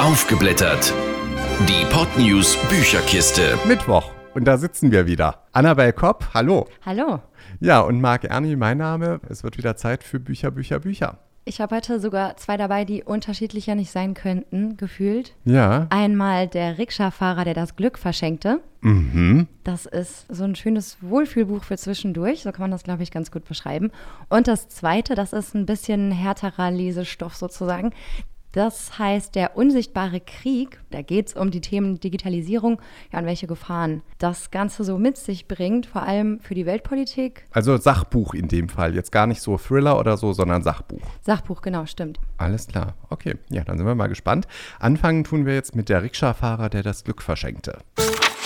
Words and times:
Aufgeblättert. 0.00 0.94
Die 1.68 1.84
Podnews 1.92 2.56
Bücherkiste. 2.70 3.58
Mittwoch. 3.68 4.10
Und 4.32 4.46
da 4.46 4.56
sitzen 4.56 4.90
wir 4.92 5.06
wieder. 5.06 5.42
Annabel 5.52 5.92
Kopp, 5.92 6.30
hallo. 6.32 6.66
Hallo. 6.86 7.20
Ja, 7.60 7.80
und 7.80 8.00
Marc 8.00 8.24
Erni, 8.24 8.56
mein 8.56 8.78
Name. 8.78 9.20
Es 9.28 9.44
wird 9.44 9.58
wieder 9.58 9.76
Zeit 9.76 10.02
für 10.02 10.18
Bücher, 10.18 10.52
Bücher, 10.52 10.80
Bücher. 10.80 11.18
Ich 11.44 11.60
habe 11.60 11.76
heute 11.76 12.00
sogar 12.00 12.36
zwei 12.38 12.56
dabei, 12.56 12.86
die 12.86 13.02
unterschiedlicher 13.02 13.74
nicht 13.74 13.90
sein 13.90 14.14
könnten, 14.14 14.78
gefühlt. 14.78 15.34
Ja. 15.44 15.86
Einmal 15.90 16.48
der 16.48 16.78
Rikscha-Fahrer, 16.78 17.44
der 17.44 17.54
das 17.54 17.76
Glück 17.76 17.98
verschenkte. 17.98 18.60
Mhm. 18.80 19.48
Das 19.64 19.84
ist 19.84 20.26
so 20.28 20.44
ein 20.44 20.54
schönes 20.54 20.96
Wohlfühlbuch 21.02 21.64
für 21.64 21.76
zwischendurch. 21.76 22.42
So 22.42 22.52
kann 22.52 22.62
man 22.62 22.70
das, 22.70 22.84
glaube 22.84 23.02
ich, 23.02 23.10
ganz 23.10 23.30
gut 23.30 23.44
beschreiben. 23.44 23.90
Und 24.28 24.48
das 24.48 24.68
zweite, 24.68 25.14
das 25.14 25.32
ist 25.34 25.54
ein 25.54 25.66
bisschen 25.66 26.10
härterer 26.10 26.70
Lesestoff 26.70 27.36
sozusagen. 27.36 27.92
Das 28.52 28.98
heißt 28.98 29.36
der 29.36 29.56
unsichtbare 29.56 30.20
Krieg. 30.20 30.80
Da 30.90 31.02
geht 31.02 31.28
es 31.28 31.34
um 31.34 31.50
die 31.50 31.60
Themen 31.60 32.00
Digitalisierung 32.00 32.80
ja, 33.12 33.20
und 33.20 33.26
welche 33.26 33.46
Gefahren 33.46 34.02
das 34.18 34.50
Ganze 34.50 34.82
so 34.82 34.98
mit 34.98 35.16
sich 35.16 35.46
bringt, 35.46 35.86
vor 35.86 36.02
allem 36.02 36.40
für 36.40 36.54
die 36.54 36.66
Weltpolitik. 36.66 37.44
Also 37.52 37.76
Sachbuch 37.76 38.34
in 38.34 38.48
dem 38.48 38.68
Fall. 38.68 38.94
Jetzt 38.94 39.12
gar 39.12 39.26
nicht 39.26 39.40
so 39.40 39.56
Thriller 39.56 39.98
oder 39.98 40.16
so, 40.16 40.32
sondern 40.32 40.62
Sachbuch. 40.62 41.02
Sachbuch, 41.22 41.62
genau, 41.62 41.86
stimmt. 41.86 42.18
Alles 42.38 42.66
klar. 42.66 42.94
Okay, 43.08 43.36
ja, 43.50 43.62
dann 43.62 43.78
sind 43.78 43.86
wir 43.86 43.94
mal 43.94 44.08
gespannt. 44.08 44.48
Anfangen 44.80 45.22
tun 45.22 45.46
wir 45.46 45.54
jetzt 45.54 45.76
mit 45.76 45.88
der 45.88 46.02
Rikscha-Fahrer, 46.02 46.70
der 46.70 46.82
das 46.82 47.04
Glück 47.04 47.22
verschenkte. 47.22 47.78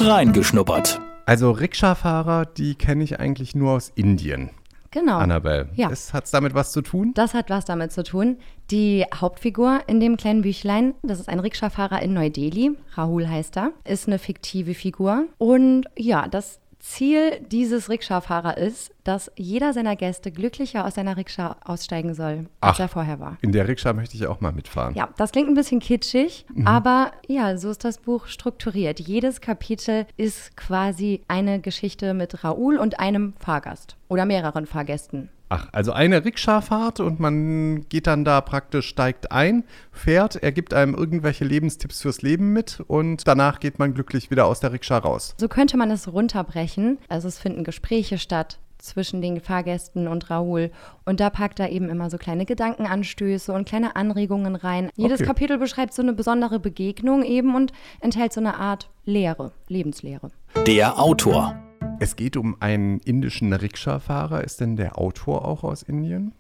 Reingeschnuppert. 0.00 1.00
Also 1.24 1.50
Rikscha-Fahrer, 1.50 2.44
die 2.44 2.74
kenne 2.74 3.04
ich 3.04 3.20
eigentlich 3.20 3.54
nur 3.54 3.72
aus 3.72 3.90
Indien. 3.94 4.50
Genau. 4.94 5.18
Annabelle. 5.18 5.70
Ja. 5.74 5.88
Hat 5.88 6.24
es 6.24 6.30
damit 6.30 6.54
was 6.54 6.70
zu 6.70 6.80
tun? 6.80 7.12
Das 7.14 7.34
hat 7.34 7.50
was 7.50 7.64
damit 7.64 7.90
zu 7.90 8.04
tun. 8.04 8.36
Die 8.70 9.04
Hauptfigur 9.14 9.80
in 9.86 10.00
dem 10.00 10.16
kleinen 10.16 10.42
Büchlein, 10.42 10.94
das 11.02 11.20
ist 11.20 11.28
ein 11.28 11.38
Rikscha-Fahrer 11.38 12.00
in 12.02 12.14
Neu-Delhi, 12.14 12.72
Rahul 12.94 13.28
heißt 13.28 13.58
er, 13.58 13.72
ist 13.84 14.06
eine 14.06 14.18
fiktive 14.18 14.74
Figur. 14.74 15.26
Und 15.38 15.84
ja, 15.96 16.28
das 16.28 16.60
Ziel 16.84 17.40
dieses 17.50 17.88
Rikscha-Fahrer 17.88 18.58
ist, 18.58 18.92
dass 19.04 19.32
jeder 19.36 19.72
seiner 19.72 19.96
Gäste 19.96 20.30
glücklicher 20.30 20.84
aus 20.84 20.94
seiner 20.94 21.16
Rikscha 21.16 21.56
aussteigen 21.64 22.14
soll, 22.14 22.46
als 22.60 22.76
Ach. 22.76 22.80
er 22.80 22.88
vorher 22.88 23.20
war. 23.20 23.38
In 23.40 23.52
der 23.52 23.68
Rikscha 23.68 23.94
möchte 23.94 24.16
ich 24.16 24.26
auch 24.26 24.40
mal 24.40 24.52
mitfahren. 24.52 24.94
Ja, 24.94 25.08
das 25.16 25.32
klingt 25.32 25.48
ein 25.48 25.54
bisschen 25.54 25.80
kitschig, 25.80 26.44
aber 26.64 27.12
ja, 27.26 27.56
so 27.56 27.70
ist 27.70 27.84
das 27.84 27.98
Buch 27.98 28.26
strukturiert. 28.26 29.00
Jedes 29.00 29.40
Kapitel 29.40 30.06
ist 30.18 30.56
quasi 30.58 31.22
eine 31.26 31.58
Geschichte 31.60 32.12
mit 32.12 32.44
Raoul 32.44 32.76
und 32.76 33.00
einem 33.00 33.32
Fahrgast 33.38 33.96
oder 34.08 34.26
mehreren 34.26 34.66
Fahrgästen. 34.66 35.30
Ach, 35.54 35.68
also 35.70 35.92
eine 35.92 36.24
Rikscha-Fahrt 36.24 36.98
und 36.98 37.20
man 37.20 37.88
geht 37.88 38.08
dann 38.08 38.24
da 38.24 38.40
praktisch, 38.40 38.88
steigt 38.88 39.30
ein, 39.30 39.62
fährt, 39.92 40.34
er 40.34 40.50
gibt 40.50 40.74
einem 40.74 40.94
irgendwelche 40.94 41.44
Lebenstipps 41.44 42.02
fürs 42.02 42.22
Leben 42.22 42.52
mit 42.52 42.82
und 42.88 43.28
danach 43.28 43.60
geht 43.60 43.78
man 43.78 43.94
glücklich 43.94 44.32
wieder 44.32 44.46
aus 44.46 44.58
der 44.58 44.72
Rikscha 44.72 44.98
raus. 44.98 45.36
So 45.38 45.46
könnte 45.46 45.76
man 45.76 45.92
es 45.92 46.12
runterbrechen. 46.12 46.98
Also 47.08 47.28
es 47.28 47.38
finden 47.38 47.62
Gespräche 47.62 48.18
statt 48.18 48.58
zwischen 48.78 49.22
den 49.22 49.40
Fahrgästen 49.40 50.08
und 50.08 50.28
Raoul. 50.28 50.72
Und 51.04 51.20
da 51.20 51.30
packt 51.30 51.60
er 51.60 51.70
eben 51.70 51.88
immer 51.88 52.10
so 52.10 52.18
kleine 52.18 52.46
Gedankenanstöße 52.46 53.52
und 53.52 53.68
kleine 53.68 53.94
Anregungen 53.94 54.56
rein. 54.56 54.90
Jedes 54.96 55.20
Okay. 55.20 55.28
Kapitel 55.28 55.58
beschreibt 55.58 55.94
so 55.94 56.02
eine 56.02 56.14
besondere 56.14 56.58
Begegnung 56.58 57.22
eben 57.22 57.54
und 57.54 57.72
enthält 58.00 58.32
so 58.32 58.40
eine 58.40 58.56
Art 58.56 58.90
Lehre, 59.04 59.52
Lebenslehre. 59.68 60.32
Der 60.66 60.98
Autor. 60.98 61.54
Es 62.00 62.16
geht 62.16 62.36
um 62.36 62.56
einen 62.60 62.98
indischen 63.00 63.52
Rikscha-Fahrer. 63.52 64.44
Ist 64.44 64.60
denn 64.60 64.76
der 64.76 64.98
Autor 64.98 65.44
auch 65.44 65.64
aus 65.64 65.82
Indien? 65.82 66.32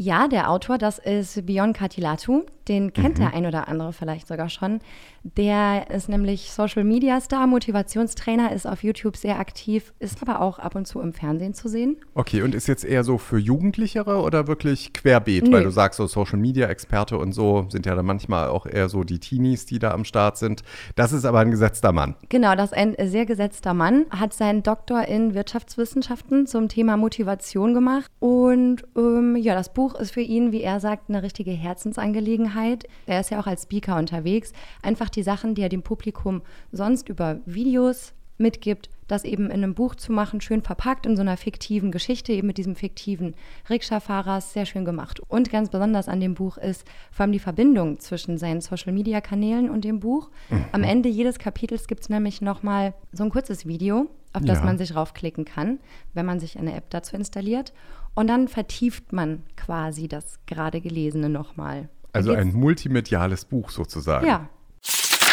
Ja, 0.00 0.28
der 0.28 0.48
Autor, 0.48 0.78
das 0.78 1.00
ist 1.00 1.44
Bion 1.44 1.72
Katilatu. 1.72 2.44
Den 2.68 2.92
kennt 2.92 3.18
der 3.18 3.34
ein 3.34 3.46
oder 3.46 3.66
andere 3.66 3.92
vielleicht 3.92 4.28
sogar 4.28 4.48
schon. 4.48 4.80
Der 5.24 5.90
ist 5.90 6.08
nämlich 6.08 6.52
Social 6.52 6.84
Media 6.84 7.20
Star, 7.20 7.46
Motivationstrainer, 7.46 8.52
ist 8.52 8.66
auf 8.66 8.84
YouTube 8.84 9.16
sehr 9.16 9.40
aktiv, 9.40 9.92
ist 9.98 10.22
aber 10.22 10.40
auch 10.40 10.58
ab 10.58 10.74
und 10.74 10.86
zu 10.86 11.00
im 11.00 11.12
Fernsehen 11.12 11.54
zu 11.54 11.68
sehen. 11.68 11.96
Okay, 12.14 12.42
und 12.42 12.54
ist 12.54 12.68
jetzt 12.68 12.84
eher 12.84 13.04
so 13.04 13.18
für 13.18 13.38
Jugendlichere 13.38 14.22
oder 14.22 14.46
wirklich 14.46 14.92
querbeet? 14.92 15.44
Nee. 15.44 15.52
Weil 15.52 15.64
du 15.64 15.70
sagst, 15.70 15.96
so 15.96 16.06
Social-Media-Experte 16.06 17.18
und 17.18 17.32
so 17.32 17.66
sind 17.68 17.86
ja 17.86 17.94
dann 17.94 18.06
manchmal 18.06 18.48
auch 18.48 18.66
eher 18.66 18.88
so 18.88 19.02
die 19.02 19.18
Teenies, 19.18 19.66
die 19.66 19.78
da 19.78 19.90
am 19.90 20.04
Start 20.04 20.36
sind. 20.36 20.62
Das 20.94 21.12
ist 21.12 21.24
aber 21.24 21.40
ein 21.40 21.50
gesetzter 21.50 21.92
Mann. 21.92 22.14
Genau, 22.28 22.54
das 22.54 22.72
ist 22.72 22.76
ein 22.76 22.94
sehr 23.08 23.26
gesetzter 23.26 23.74
Mann, 23.74 24.06
hat 24.10 24.32
seinen 24.34 24.62
Doktor 24.62 25.06
in 25.08 25.34
Wirtschaftswissenschaften 25.34 26.46
zum 26.46 26.68
Thema 26.68 26.96
Motivation 26.96 27.74
gemacht. 27.74 28.10
Und 28.20 28.84
ähm, 28.96 29.36
ja, 29.36 29.54
das 29.54 29.72
Buch 29.72 29.87
ist 29.94 30.12
für 30.12 30.20
ihn, 30.20 30.52
wie 30.52 30.62
er 30.62 30.80
sagt, 30.80 31.08
eine 31.08 31.22
richtige 31.22 31.50
Herzensangelegenheit. 31.50 32.84
Er 33.06 33.20
ist 33.20 33.30
ja 33.30 33.40
auch 33.40 33.46
als 33.46 33.62
Speaker 33.64 33.96
unterwegs. 33.96 34.52
Einfach 34.82 35.08
die 35.08 35.22
Sachen, 35.22 35.54
die 35.54 35.62
er 35.62 35.68
dem 35.68 35.82
Publikum 35.82 36.42
sonst 36.72 37.08
über 37.08 37.38
Videos 37.46 38.12
mitgibt, 38.38 38.88
das 39.08 39.24
eben 39.24 39.46
in 39.46 39.52
einem 39.64 39.74
Buch 39.74 39.94
zu 39.94 40.12
machen, 40.12 40.40
schön 40.40 40.62
verpackt 40.62 41.06
in 41.06 41.16
so 41.16 41.22
einer 41.22 41.36
fiktiven 41.36 41.90
Geschichte, 41.90 42.32
eben 42.32 42.46
mit 42.46 42.58
diesem 42.58 42.76
fiktiven 42.76 43.34
Rikscha-Fahrer, 43.68 44.40
sehr 44.40 44.66
schön 44.66 44.84
gemacht. 44.84 45.18
Und 45.28 45.50
ganz 45.50 45.70
besonders 45.70 46.08
an 46.08 46.20
dem 46.20 46.34
Buch 46.34 46.56
ist 46.58 46.84
vor 47.10 47.24
allem 47.24 47.32
die 47.32 47.38
Verbindung 47.38 47.98
zwischen 47.98 48.38
seinen 48.38 48.60
Social-Media-Kanälen 48.60 49.70
und 49.70 49.84
dem 49.84 49.98
Buch. 49.98 50.30
Am 50.72 50.84
Ende 50.84 51.08
jedes 51.08 51.38
Kapitels 51.38 51.88
gibt 51.88 52.02
es 52.02 52.10
nämlich 52.10 52.40
nochmal 52.42 52.94
so 53.12 53.24
ein 53.24 53.30
kurzes 53.30 53.66
Video, 53.66 54.06
auf 54.34 54.44
das 54.44 54.58
Ja. 54.58 54.64
man 54.64 54.78
sich 54.78 54.94
raufklicken 54.94 55.46
kann, 55.46 55.78
wenn 56.12 56.26
man 56.26 56.38
sich 56.38 56.58
eine 56.58 56.74
App 56.74 56.90
dazu 56.90 57.16
installiert. 57.16 57.72
Und 58.18 58.26
dann 58.26 58.48
vertieft 58.48 59.12
man 59.12 59.44
quasi 59.54 60.08
das 60.08 60.40
gerade 60.46 60.80
Gelesene 60.80 61.28
nochmal. 61.28 61.88
Also 62.12 62.32
ein 62.32 62.52
multimediales 62.52 63.44
Buch 63.44 63.70
sozusagen. 63.70 64.26
Ja, 64.26 64.48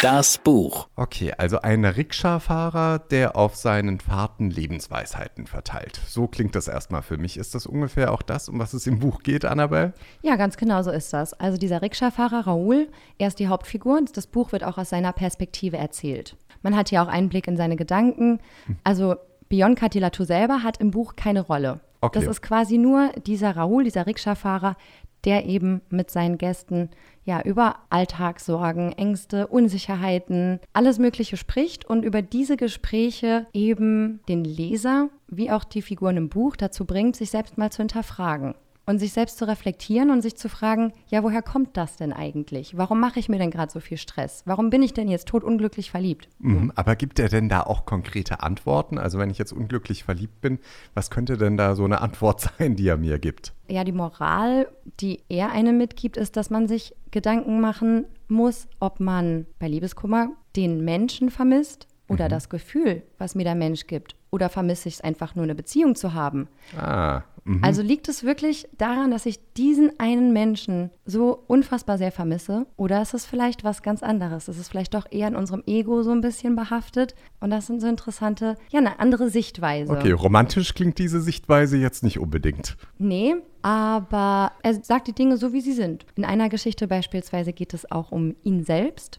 Das 0.02 0.38
Buch. 0.38 0.88
Okay, 0.94 1.32
also 1.36 1.60
ein 1.62 1.84
Rikscha-Fahrer, 1.84 3.00
der 3.00 3.34
auf 3.34 3.56
seinen 3.56 3.98
Fahrten 3.98 4.50
Lebensweisheiten 4.50 5.48
verteilt. 5.48 6.00
So 6.06 6.28
klingt 6.28 6.54
das 6.54 6.68
erstmal 6.68 7.02
für 7.02 7.16
mich. 7.16 7.38
Ist 7.38 7.56
das 7.56 7.66
ungefähr 7.66 8.12
auch 8.12 8.22
das, 8.22 8.48
um 8.48 8.60
was 8.60 8.72
es 8.72 8.86
im 8.86 9.00
Buch 9.00 9.24
geht, 9.24 9.44
Annabelle? 9.44 9.92
Ja, 10.22 10.36
ganz 10.36 10.56
genau 10.56 10.80
so 10.82 10.92
ist 10.92 11.12
das. 11.12 11.34
Also 11.34 11.58
dieser 11.58 11.82
Rikscha-Fahrer 11.82 12.46
Raoul, 12.46 12.86
er 13.18 13.26
ist 13.26 13.40
die 13.40 13.48
Hauptfigur 13.48 13.98
und 13.98 14.16
das 14.16 14.28
Buch 14.28 14.52
wird 14.52 14.62
auch 14.62 14.78
aus 14.78 14.90
seiner 14.90 15.12
Perspektive 15.12 15.76
erzählt. 15.76 16.36
Man 16.62 16.76
hat 16.76 16.90
hier 16.90 17.02
auch 17.02 17.08
Einblick 17.08 17.48
in 17.48 17.56
seine 17.56 17.74
Gedanken. 17.74 18.38
Also 18.84 19.16
Bion 19.48 19.74
Katilatu 19.74 20.22
selber 20.22 20.62
hat 20.62 20.78
im 20.78 20.92
Buch 20.92 21.16
keine 21.16 21.40
Rolle. 21.40 21.80
Okay. 22.00 22.18
Das 22.18 22.28
ist 22.28 22.42
quasi 22.42 22.78
nur 22.78 23.10
dieser 23.26 23.56
Raoul, 23.56 23.84
dieser 23.84 24.06
Rikscha-Fahrer, 24.06 24.76
der 25.24 25.46
eben 25.46 25.82
mit 25.90 26.10
seinen 26.10 26.38
Gästen 26.38 26.90
ja 27.24 27.42
über 27.42 27.76
Alltagssorgen, 27.90 28.92
Ängste, 28.92 29.48
Unsicherheiten, 29.48 30.60
alles 30.72 30.98
Mögliche 30.98 31.36
spricht 31.36 31.84
und 31.84 32.04
über 32.04 32.22
diese 32.22 32.56
Gespräche 32.56 33.46
eben 33.52 34.20
den 34.28 34.44
Leser 34.44 35.08
wie 35.28 35.50
auch 35.50 35.64
die 35.64 35.82
Figuren 35.82 36.16
im 36.16 36.28
Buch 36.28 36.54
dazu 36.54 36.84
bringt, 36.84 37.16
sich 37.16 37.30
selbst 37.30 37.58
mal 37.58 37.72
zu 37.72 37.78
hinterfragen 37.78 38.54
und 38.86 39.00
sich 39.00 39.12
selbst 39.12 39.36
zu 39.36 39.46
reflektieren 39.46 40.10
und 40.10 40.22
sich 40.22 40.36
zu 40.36 40.48
fragen, 40.48 40.92
ja, 41.08 41.22
woher 41.22 41.42
kommt 41.42 41.76
das 41.76 41.96
denn 41.96 42.12
eigentlich? 42.12 42.76
Warum 42.76 43.00
mache 43.00 43.18
ich 43.18 43.28
mir 43.28 43.38
denn 43.38 43.50
gerade 43.50 43.70
so 43.70 43.80
viel 43.80 43.98
Stress? 43.98 44.42
Warum 44.46 44.70
bin 44.70 44.82
ich 44.82 44.94
denn 44.94 45.08
jetzt 45.08 45.28
totunglücklich 45.28 45.90
verliebt? 45.90 46.28
Mhm. 46.38 46.72
Aber 46.76 46.94
gibt 46.94 47.18
er 47.18 47.28
denn 47.28 47.48
da 47.48 47.62
auch 47.62 47.84
konkrete 47.84 48.42
Antworten? 48.42 48.98
Also 48.98 49.18
wenn 49.18 49.28
ich 49.28 49.38
jetzt 49.38 49.52
unglücklich 49.52 50.04
verliebt 50.04 50.40
bin, 50.40 50.60
was 50.94 51.10
könnte 51.10 51.36
denn 51.36 51.56
da 51.56 51.74
so 51.74 51.84
eine 51.84 52.00
Antwort 52.00 52.40
sein, 52.58 52.76
die 52.76 52.88
er 52.88 52.96
mir 52.96 53.18
gibt? 53.18 53.52
Ja, 53.68 53.82
die 53.82 53.92
Moral, 53.92 54.68
die 55.00 55.22
er 55.28 55.50
einem 55.50 55.76
mitgibt, 55.76 56.16
ist, 56.16 56.36
dass 56.36 56.50
man 56.50 56.68
sich 56.68 56.94
Gedanken 57.10 57.60
machen 57.60 58.04
muss, 58.28 58.68
ob 58.78 59.00
man 59.00 59.46
bei 59.58 59.66
Liebeskummer 59.66 60.30
den 60.54 60.84
Menschen 60.84 61.30
vermisst 61.30 61.88
oder 62.08 62.28
das 62.28 62.48
Gefühl, 62.48 63.02
was 63.18 63.34
mir 63.34 63.44
der 63.44 63.56
Mensch 63.56 63.88
gibt. 63.88 64.14
Oder 64.30 64.48
vermisse 64.48 64.88
ich 64.88 64.96
es 64.96 65.00
einfach 65.00 65.34
nur, 65.34 65.44
eine 65.44 65.54
Beziehung 65.54 65.96
zu 65.96 66.14
haben? 66.14 66.48
Ah, 66.78 67.22
mhm. 67.46 67.64
Also 67.64 67.80
liegt 67.82 68.08
es 68.08 68.22
wirklich 68.24 68.68
daran, 68.76 69.10
dass 69.10 69.24
ich 69.24 69.38
diesen 69.54 69.98
einen 69.98 70.32
Menschen 70.32 70.90
so 71.06 71.42
unfassbar 71.46 71.96
sehr 71.96 72.12
vermisse? 72.12 72.66
Oder 72.76 73.00
ist 73.00 73.14
es 73.14 73.24
vielleicht 73.24 73.64
was 73.64 73.82
ganz 73.82 74.02
anderes? 74.02 74.48
Ist 74.48 74.58
es 74.58 74.68
vielleicht 74.68 74.92
doch 74.94 75.06
eher 75.10 75.28
in 75.28 75.36
unserem 75.36 75.62
Ego 75.66 76.02
so 76.02 76.10
ein 76.12 76.20
bisschen 76.20 76.54
behaftet? 76.56 77.14
Und 77.40 77.50
das 77.50 77.66
sind 77.66 77.80
so 77.80 77.86
interessante, 77.88 78.56
ja, 78.70 78.80
eine 78.80 79.00
andere 79.00 79.30
Sichtweise. 79.30 79.90
okay, 79.92 80.10
romantisch 80.12 80.74
klingt 80.74 80.98
diese 80.98 81.20
Sichtweise 81.20 81.76
jetzt 81.78 82.02
nicht 82.02 82.18
unbedingt. 82.18 82.76
Nee, 82.98 83.36
aber 83.62 84.52
er 84.62 84.74
sagt 84.74 85.08
die 85.08 85.12
Dinge 85.12 85.36
so, 85.38 85.52
wie 85.52 85.60
sie 85.60 85.72
sind. 85.72 86.06
In 86.14 86.24
einer 86.24 86.48
Geschichte 86.48 86.86
beispielsweise 86.86 87.52
geht 87.52 87.74
es 87.74 87.90
auch 87.90 88.12
um 88.12 88.36
ihn 88.44 88.62
selbst. 88.64 89.18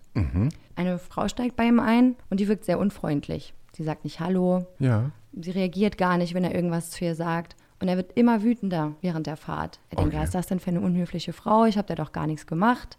Eine 0.75 0.99
Frau 0.99 1.27
steigt 1.27 1.55
bei 1.55 1.65
ihm 1.67 1.79
ein 1.79 2.15
und 2.29 2.39
die 2.39 2.47
wirkt 2.47 2.65
sehr 2.65 2.79
unfreundlich. 2.79 3.53
Sie 3.73 3.83
sagt 3.83 4.03
nicht 4.05 4.19
Hallo, 4.19 4.65
Ja. 4.79 5.11
sie 5.39 5.51
reagiert 5.51 5.97
gar 5.97 6.17
nicht, 6.17 6.33
wenn 6.33 6.43
er 6.43 6.55
irgendwas 6.55 6.89
zu 6.91 7.05
ihr 7.05 7.13
sagt. 7.15 7.55
Und 7.79 7.87
er 7.87 7.97
wird 7.97 8.11
immer 8.17 8.41
wütender 8.43 8.93
während 9.01 9.27
der 9.27 9.37
Fahrt. 9.37 9.79
Er 9.91 9.97
denkt, 9.97 10.13
Okay. 10.13 10.21
was 10.21 10.29
ist 10.29 10.35
das 10.35 10.47
denn 10.47 10.59
für 10.59 10.71
eine 10.71 10.81
unhöfliche 10.81 11.33
Frau? 11.33 11.65
Ich 11.65 11.77
habe 11.77 11.87
da 11.87 11.95
doch 11.95 12.11
gar 12.11 12.25
nichts 12.27 12.47
gemacht. 12.47 12.97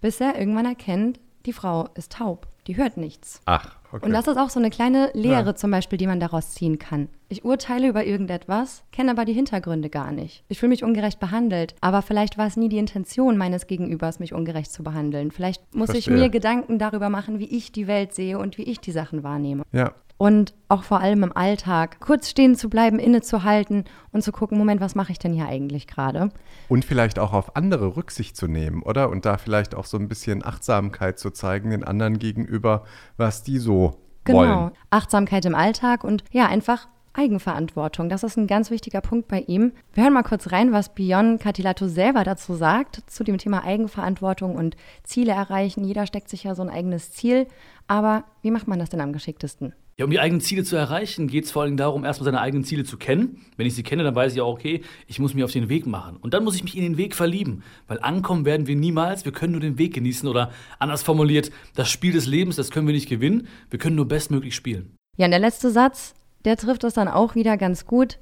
Bis 0.00 0.20
er 0.20 0.38
irgendwann 0.38 0.66
erkennt, 0.66 1.20
die 1.46 1.52
Frau 1.52 1.88
ist 1.94 2.12
taub. 2.12 2.46
Die 2.66 2.76
hört 2.78 2.96
nichts. 2.96 3.40
Ach, 3.44 3.76
Okay. 3.94 4.06
Und 4.06 4.12
das 4.12 4.26
ist 4.26 4.36
auch 4.38 4.50
so 4.50 4.58
eine 4.58 4.70
kleine 4.70 5.12
Lehre 5.14 5.50
Ja. 5.50 5.54
zum 5.54 5.70
Beispiel, 5.70 5.96
die 5.98 6.08
man 6.08 6.18
daraus 6.18 6.50
ziehen 6.50 6.80
kann. 6.80 7.08
Ich 7.28 7.44
urteile 7.44 7.86
über 7.86 8.04
irgendetwas, 8.04 8.82
kenne 8.90 9.12
aber 9.12 9.24
die 9.24 9.32
Hintergründe 9.34 9.88
gar 9.88 10.10
nicht. 10.10 10.42
Ich 10.48 10.58
fühle 10.58 10.70
mich 10.70 10.82
ungerecht 10.82 11.20
behandelt, 11.20 11.76
aber 11.80 12.02
vielleicht 12.02 12.36
war 12.36 12.48
es 12.48 12.56
nie 12.56 12.68
die 12.68 12.78
Intention 12.78 13.36
meines 13.36 13.68
Gegenübers, 13.68 14.18
mich 14.18 14.32
ungerecht 14.34 14.72
zu 14.72 14.82
behandeln. 14.82 15.30
Vielleicht 15.30 15.62
muss 15.76 15.90
ich 15.90 16.06
Verstehe. 16.06 16.24
mir 16.24 16.28
Gedanken 16.28 16.80
darüber 16.80 17.08
machen, 17.08 17.38
wie 17.38 17.44
ich 17.56 17.70
die 17.70 17.86
Welt 17.86 18.14
sehe 18.14 18.36
und 18.36 18.58
wie 18.58 18.64
ich 18.64 18.80
die 18.80 18.90
Sachen 18.90 19.22
wahrnehme. 19.22 19.62
Ja, 19.70 19.92
Und 20.16 20.54
auch 20.68 20.84
vor 20.84 21.00
allem 21.00 21.24
im 21.24 21.36
Alltag 21.36 21.98
kurz 22.00 22.30
stehen 22.30 22.54
zu 22.54 22.70
bleiben, 22.70 22.98
innezuhalten 22.98 23.84
und 24.12 24.22
zu 24.22 24.30
gucken, 24.30 24.56
Moment, 24.56 24.80
was 24.80 24.94
mache 24.94 25.10
ich 25.12 25.18
denn 25.18 25.32
hier 25.32 25.46
eigentlich 25.46 25.86
gerade? 25.86 26.30
Und 26.68 26.84
vielleicht 26.84 27.18
auch 27.18 27.32
auf 27.32 27.56
andere 27.56 27.96
Rücksicht 27.96 28.36
zu 28.36 28.46
nehmen, 28.46 28.82
oder? 28.82 29.10
Und 29.10 29.24
da 29.24 29.38
vielleicht 29.38 29.74
auch 29.74 29.86
so 29.86 29.98
ein 29.98 30.08
bisschen 30.08 30.44
Achtsamkeit 30.44 31.18
zu 31.18 31.30
zeigen 31.30 31.70
den 31.70 31.82
anderen 31.84 32.18
gegenüber, 32.18 32.84
was 33.16 33.42
die 33.42 33.58
so 33.58 33.98
Genau. 34.24 34.38
wollen. 34.38 34.70
Eigenverantwortung 34.90 35.44
im 35.44 35.54
Alltag 35.54 36.02
und 36.02 36.24
ja, 36.30 36.46
einfach 36.46 36.88
Eigenverantwortung. 37.12 38.08
Das 38.08 38.22
ist 38.24 38.36
ein 38.36 38.46
ganz 38.46 38.70
wichtiger 38.70 39.00
Punkt 39.00 39.28
bei 39.28 39.40
ihm. 39.40 39.72
Wir 39.92 40.02
hören 40.04 40.14
mal 40.14 40.22
kurz 40.22 40.50
rein, 40.50 40.72
was 40.72 40.94
Bion 40.94 41.38
Catilato 41.38 41.86
selber 41.86 42.24
dazu 42.24 42.54
sagt, 42.54 43.08
zu 43.08 43.22
dem 43.22 43.38
Thema 43.38 43.64
Eigenverantwortung 43.64 44.56
und 44.56 44.76
Ziele 45.04 45.32
erreichen. 45.32 45.84
Jeder 45.84 46.06
steckt 46.06 46.28
sich 46.28 46.44
ja 46.44 46.54
so 46.54 46.62
ein 46.62 46.70
eigenes 46.70 47.12
Ziel. 47.12 47.46
Aber 47.86 48.24
wie 48.42 48.50
macht 48.50 48.66
man 48.66 48.78
das 48.78 48.90
denn 48.90 49.00
am 49.00 49.12
geschicktesten? 49.12 49.74
Ja, 49.96 50.04
um 50.04 50.10
die 50.10 50.18
eigenen 50.18 50.40
Ziele 50.40 50.64
zu 50.64 50.74
erreichen, 50.74 51.28
geht 51.28 51.44
es 51.44 51.52
vor 51.52 51.62
allem 51.62 51.76
darum, 51.76 52.04
erstmal 52.04 52.24
seine 52.24 52.40
eigenen 52.40 52.64
Ziele 52.64 52.82
zu 52.82 52.96
kennen. 52.96 53.42
Wenn 53.56 53.66
ich 53.66 53.76
sie 53.76 53.84
kenne, 53.84 54.02
dann 54.02 54.14
weiß 54.14 54.34
ich 54.34 54.40
auch, 54.40 54.52
okay, 54.52 54.82
ich 55.06 55.20
muss 55.20 55.34
mich 55.34 55.44
auf 55.44 55.52
den 55.52 55.68
Weg 55.68 55.86
machen. 55.86 56.16
Und 56.16 56.34
dann 56.34 56.42
muss 56.42 56.56
ich 56.56 56.64
mich 56.64 56.76
in 56.76 56.82
den 56.82 56.96
Weg 56.96 57.14
verlieben. 57.14 57.62
Weil 57.86 58.00
ankommen 58.00 58.44
werden 58.44 58.66
wir 58.66 58.74
niemals, 58.74 59.24
wir 59.24 59.30
können 59.30 59.52
nur 59.52 59.60
den 59.60 59.78
Weg 59.78 59.94
genießen. 59.94 60.28
Oder 60.28 60.50
anders 60.80 61.04
formuliert, 61.04 61.52
das 61.76 61.90
Spiel 61.90 62.12
des 62.12 62.26
Lebens, 62.26 62.56
das 62.56 62.72
können 62.72 62.88
wir 62.88 62.94
nicht 62.94 63.08
gewinnen, 63.08 63.46
wir 63.70 63.78
können 63.78 63.94
nur 63.94 64.08
bestmöglich 64.08 64.56
spielen. 64.56 64.96
Ja, 65.16 65.26
und 65.26 65.30
der 65.30 65.38
letzte 65.38 65.70
Satz, 65.70 66.14
der 66.44 66.56
trifft 66.56 66.82
es 66.82 66.94
dann 66.94 67.06
auch 67.06 67.36
wieder 67.36 67.56
ganz 67.56 67.86
gut. 67.86 68.18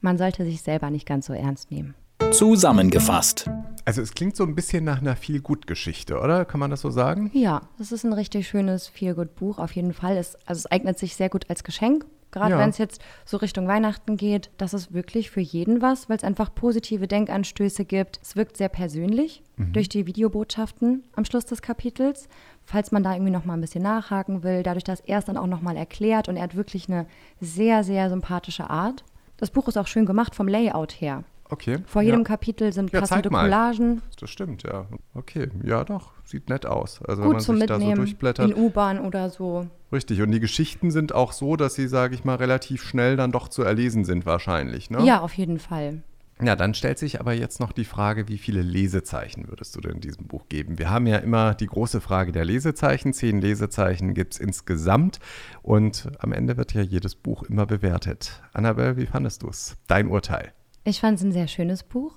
Man 0.00 0.18
sollte 0.18 0.44
sich 0.44 0.62
selber 0.62 0.90
nicht 0.90 1.06
ganz 1.06 1.26
so 1.26 1.32
ernst 1.32 1.70
nehmen. 1.70 1.94
Zusammengefasst. 2.32 3.48
Also 3.86 4.00
es 4.00 4.14
klingt 4.14 4.34
so 4.36 4.44
ein 4.44 4.54
bisschen 4.54 4.84
nach 4.84 5.00
einer 5.00 5.14
Viel-Gut-Geschichte, 5.16 6.18
oder? 6.18 6.44
Kann 6.46 6.60
man 6.60 6.70
das 6.70 6.80
so 6.80 6.90
sagen? 6.90 7.30
Ja, 7.34 7.62
das 7.78 7.92
ist 7.92 8.04
ein 8.04 8.12
richtig 8.14 8.48
schönes 8.48 8.88
Feel-Good-Buch 8.88 9.58
auf 9.58 9.72
jeden 9.72 9.92
Fall. 9.92 10.16
Es, 10.16 10.36
also 10.46 10.60
es 10.60 10.66
eignet 10.72 10.98
sich 10.98 11.16
sehr 11.16 11.28
gut 11.28 11.50
als 11.50 11.64
Geschenk, 11.64 12.06
gerade 12.30 12.52
Ja. 12.52 12.58
wenn 12.58 12.70
es 12.70 12.78
jetzt 12.78 13.02
so 13.26 13.36
Richtung 13.36 13.68
Weihnachten 13.68 14.16
geht. 14.16 14.50
Das 14.56 14.72
ist 14.72 14.94
wirklich 14.94 15.30
für 15.30 15.42
jeden 15.42 15.82
was, 15.82 16.08
weil 16.08 16.16
es 16.16 16.24
einfach 16.24 16.54
positive 16.54 17.06
Denkanstöße 17.06 17.84
gibt. 17.84 18.18
Es 18.22 18.36
wirkt 18.36 18.56
sehr 18.56 18.70
persönlich 18.70 19.42
durch 19.58 19.88
die 19.90 20.06
Videobotschaften 20.06 21.04
am 21.14 21.24
Schluss 21.26 21.44
des 21.44 21.60
Kapitels. 21.60 22.28
Falls 22.64 22.90
man 22.90 23.02
da 23.02 23.12
irgendwie 23.12 23.32
noch 23.32 23.44
mal 23.44 23.52
ein 23.54 23.60
bisschen 23.60 23.82
nachhaken 23.82 24.42
will, 24.42 24.62
dadurch, 24.62 24.84
dass 24.84 25.00
er 25.00 25.18
es 25.18 25.26
dann 25.26 25.36
auch 25.36 25.46
noch 25.46 25.60
mal 25.60 25.76
erklärt 25.76 26.28
und 26.30 26.36
er 26.38 26.44
hat 26.44 26.56
wirklich 26.56 26.88
eine 26.88 27.06
sehr, 27.40 27.84
sehr 27.84 28.08
sympathische 28.08 28.70
Art. 28.70 29.04
Das 29.36 29.50
Buch 29.50 29.68
ist 29.68 29.76
auch 29.76 29.86
schön 29.88 30.06
gemacht 30.06 30.34
vom 30.34 30.48
Layout 30.48 30.92
her. 31.02 31.24
Okay. 31.50 31.78
Vor 31.86 32.02
jedem 32.02 32.20
ja. 32.20 32.24
Kapitel 32.24 32.72
sind 32.72 32.92
Ja, 32.92 33.00
passende. 33.00 33.28
Collagen. 33.28 34.02
Das 34.18 34.30
stimmt, 34.30 34.62
ja. 34.62 34.86
Okay, 35.14 35.50
ja 35.62 35.84
doch, 35.84 36.12
sieht 36.24 36.48
nett 36.48 36.66
aus. 36.66 37.02
Also 37.02 37.22
wenn 37.22 37.28
Gut 37.28 37.32
man 37.34 37.42
zum 37.42 37.56
sich 37.58 37.66
da 37.66 37.74
so 37.74 37.78
Mitnehmen 37.80 37.96
durchblättert. 38.00 38.50
in 38.50 38.56
U-Bahn 38.56 38.98
oder 38.98 39.30
so. 39.30 39.66
Richtig, 39.92 40.22
und 40.22 40.30
die 40.32 40.40
Geschichten 40.40 40.90
sind 40.90 41.14
auch 41.14 41.32
so, 41.32 41.56
dass 41.56 41.74
sie, 41.74 41.86
sage 41.86 42.14
ich 42.14 42.24
mal, 42.24 42.36
relativ 42.36 42.82
schnell 42.82 43.16
dann 43.16 43.30
doch 43.30 43.48
zu 43.48 43.62
erlesen 43.62 44.04
sind 44.04 44.26
wahrscheinlich, 44.26 44.90
ne? 44.90 45.04
Ja, 45.04 45.20
auf 45.20 45.34
jeden 45.34 45.58
Fall. 45.58 46.02
Ja, 46.42 46.56
dann 46.56 46.74
stellt 46.74 46.98
sich 46.98 47.20
aber 47.20 47.32
jetzt 47.32 47.60
noch 47.60 47.70
die 47.70 47.84
Frage, 47.84 48.26
wie 48.26 48.38
viele 48.38 48.60
Lesezeichen 48.60 49.48
würdest 49.48 49.76
du 49.76 49.80
denn 49.80 50.00
diesem 50.00 50.26
Buch 50.26 50.48
geben? 50.48 50.78
Wir 50.78 50.90
haben 50.90 51.06
ja 51.06 51.18
immer 51.18 51.54
die 51.54 51.66
große 51.66 52.00
Frage 52.00 52.32
der 52.32 52.44
Lesezeichen. 52.44 53.12
Zehn 53.12 53.40
Lesezeichen 53.40 54.14
gibt 54.14 54.34
es 54.34 54.40
insgesamt 54.40 55.20
und 55.62 56.10
am 56.18 56.32
Ende 56.32 56.56
wird 56.56 56.74
ja 56.74 56.82
jedes 56.82 57.14
Buch 57.14 57.44
immer 57.44 57.66
bewertet. 57.66 58.42
Annabelle, 58.52 58.96
wie 58.96 59.06
fandest 59.06 59.44
du 59.44 59.48
es? 59.48 59.76
Dein 59.86 60.08
Urteil? 60.08 60.52
Ich 60.84 61.00
fand 61.00 61.18
es 61.18 61.24
ein 61.24 61.32
sehr 61.32 61.48
schönes 61.48 61.82
Buch. 61.82 62.12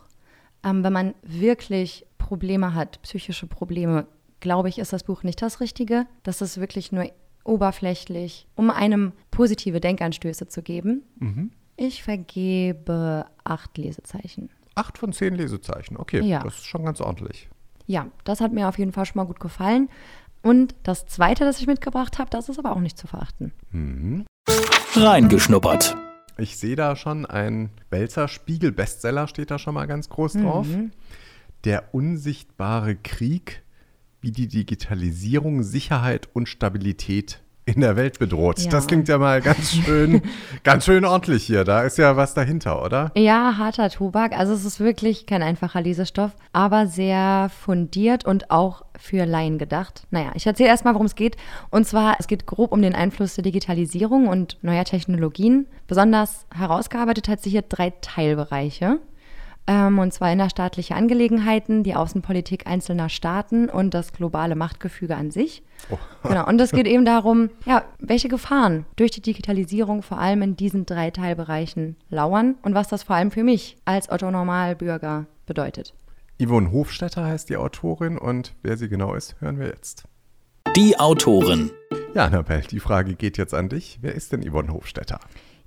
Ähm, 0.63 0.83
wenn 0.83 0.93
man 0.93 1.13
wirklich 1.23 2.05
Probleme 2.17 2.73
hat, 2.73 3.01
psychische 3.01 3.47
Probleme, 3.47 4.07
glaube 4.39 4.69
ich, 4.69 4.79
ist 4.79 4.91
das 4.93 5.03
Buch 5.03 5.23
nicht 5.23 5.41
das 5.41 5.59
Richtige. 5.61 6.05
Das 6.23 6.41
ist 6.41 6.59
wirklich 6.59 6.91
nur 6.91 7.09
oberflächlich, 7.43 8.45
um 8.55 8.69
einem 8.69 9.13
positive 9.31 9.79
Denkanstöße 9.79 10.47
zu 10.47 10.61
geben. 10.61 11.03
Ich 11.77 12.03
vergebe 12.03 13.25
acht 13.45 13.77
Lesezeichen. 13.77 14.49
Acht 14.75 14.97
von 14.97 15.13
zehn 15.13 15.33
Lesezeichen, 15.35 15.95
okay, 15.97 16.21
Ja. 16.21 16.39
das 16.43 16.55
ist 16.55 16.65
schon 16.65 16.83
ganz 16.83 16.99
ordentlich. 16.99 17.49
Ja, 17.85 18.07
das 18.25 18.41
hat 18.41 18.51
mir 18.51 18.67
auf 18.67 18.77
jeden 18.77 18.91
Fall 18.91 19.05
schon 19.05 19.15
mal 19.17 19.25
gut 19.25 19.39
gefallen. 19.39 19.89
Und 20.43 20.75
das 20.83 21.05
zweite, 21.05 21.45
das 21.45 21.59
ich 21.61 21.67
mitgebracht 21.67 22.19
habe, 22.19 22.29
das 22.29 22.49
ist 22.49 22.59
aber 22.59 22.73
auch 22.75 22.79
nicht 22.81 22.97
zu 22.97 23.07
verachten. 23.07 23.53
Reingeschnuppert. 24.95 25.95
Ich 26.37 26.57
sehe 26.57 26.75
da 26.75 26.95
schon 26.95 27.25
ein 27.25 27.71
Welzer 27.89 28.27
Spiegel-Bestseller, 28.27 29.27
steht 29.27 29.51
da 29.51 29.57
schon 29.57 29.73
mal 29.73 29.87
ganz 29.87 30.09
groß 30.09 30.33
drauf. 30.33 30.67
Der 31.63 31.93
unsichtbare 31.95 32.95
Krieg, 32.95 33.63
wie 34.21 34.31
die 34.31 34.47
Digitalisierung 34.47 35.63
Sicherheit 35.63 36.29
und 36.33 36.47
Stabilität 36.47 37.41
in 37.67 37.81
der 37.81 37.97
Welt 37.97 38.17
bedroht. 38.17 38.59
Ja. 38.59 38.71
Das 38.71 38.87
klingt 38.87 39.09
ja 39.09 39.17
mal 39.17 39.41
ganz 39.41 39.73
schön, 39.73 40.21
ganz 40.63 40.85
schön 40.85 41.03
ordentlich 41.03 41.43
hier. 41.43 41.65
Da 41.65 41.81
ist 41.81 41.97
ja 41.97 42.15
was 42.15 42.33
dahinter, 42.33 42.81
oder? 42.81 43.11
Ja, 43.15 43.57
harter 43.57 43.89
Tobak. 43.89 44.37
Also 44.37 44.53
es 44.53 44.63
ist 44.63 44.79
wirklich 44.79 45.25
kein 45.25 45.43
einfacher 45.43 45.81
Lesestoff, 45.81 46.31
aber 46.53 46.87
sehr 46.87 47.51
fundiert 47.63 48.25
und 48.25 48.51
auch 48.51 48.85
für 48.97 49.25
Laien 49.25 49.57
gedacht. 49.57 50.07
Naja, 50.11 50.31
ich 50.33 50.47
erzähle 50.47 50.69
erstmal, 50.69 50.93
worum 50.93 51.07
es 51.07 51.15
geht. 51.15 51.35
Und 51.69 51.85
zwar, 51.85 52.15
es 52.19 52.27
geht 52.27 52.47
grob 52.47 52.71
um 52.71 52.81
den 52.81 52.95
Einfluss 52.95 53.35
der 53.35 53.43
Digitalisierung 53.43 54.29
und 54.29 54.57
neuer 54.61 54.85
Technologien. 54.85 55.67
Besonders 55.87 56.45
herausgearbeitet 56.55 57.27
hat 57.27 57.41
sie 57.41 57.49
hier 57.49 57.63
drei 57.63 57.91
Teilbereiche. 58.01 58.99
Ähm, 59.69 59.99
und 59.99 60.13
zwar 60.13 60.31
innerstaatliche 60.31 60.95
Angelegenheiten, 60.95 61.83
die 61.83 61.93
Außenpolitik 61.93 62.67
einzelner 62.67 63.09
Staaten 63.09 63.69
und 63.69 63.93
das 63.93 64.13
globale 64.13 64.55
Machtgefüge 64.55 65.15
an 65.15 65.29
sich. 65.29 65.61
Genau, 66.23 66.47
und 66.47 66.59
es 66.61 66.71
geht 66.71 66.87
eben 66.87 67.03
darum, 67.03 67.49
ja, 67.65 67.83
welche 67.99 68.29
Gefahren 68.29 68.85
durch 68.95 69.11
die 69.11 69.21
Digitalisierung 69.21 70.01
vor 70.03 70.19
allem 70.19 70.41
in 70.41 70.55
diesen 70.55 70.85
drei 70.85 71.11
Teilbereichen 71.11 71.97
lauern 72.09 72.55
und 72.61 72.75
was 72.75 72.87
das 72.87 73.03
vor 73.03 73.17
allem 73.17 73.31
für 73.31 73.43
mich 73.43 73.75
als 73.83 74.09
Otto 74.09 74.31
Normalbürger 74.31 75.25
bedeutet. 75.45 75.93
Yvonne 76.41 76.71
Hofstetter 76.71 77.25
heißt 77.25 77.49
die 77.49 77.57
Autorin 77.57 78.17
und 78.17 78.53
wer 78.63 78.77
sie 78.77 78.87
genau 78.87 79.15
ist, 79.15 79.35
hören 79.41 79.59
wir 79.59 79.67
jetzt. 79.67 80.05
Die 80.75 80.99
Autorin. 80.99 81.71
Ja, 82.13 82.25
Annabelle, 82.25 82.61
die 82.61 82.79
Frage 82.79 83.15
geht 83.15 83.37
jetzt 83.37 83.53
an 83.53 83.69
dich. 83.69 83.99
Wer 84.01 84.15
ist 84.15 84.31
denn 84.31 84.47
Yvonne 84.47 84.71
Hofstetter? 84.71 85.19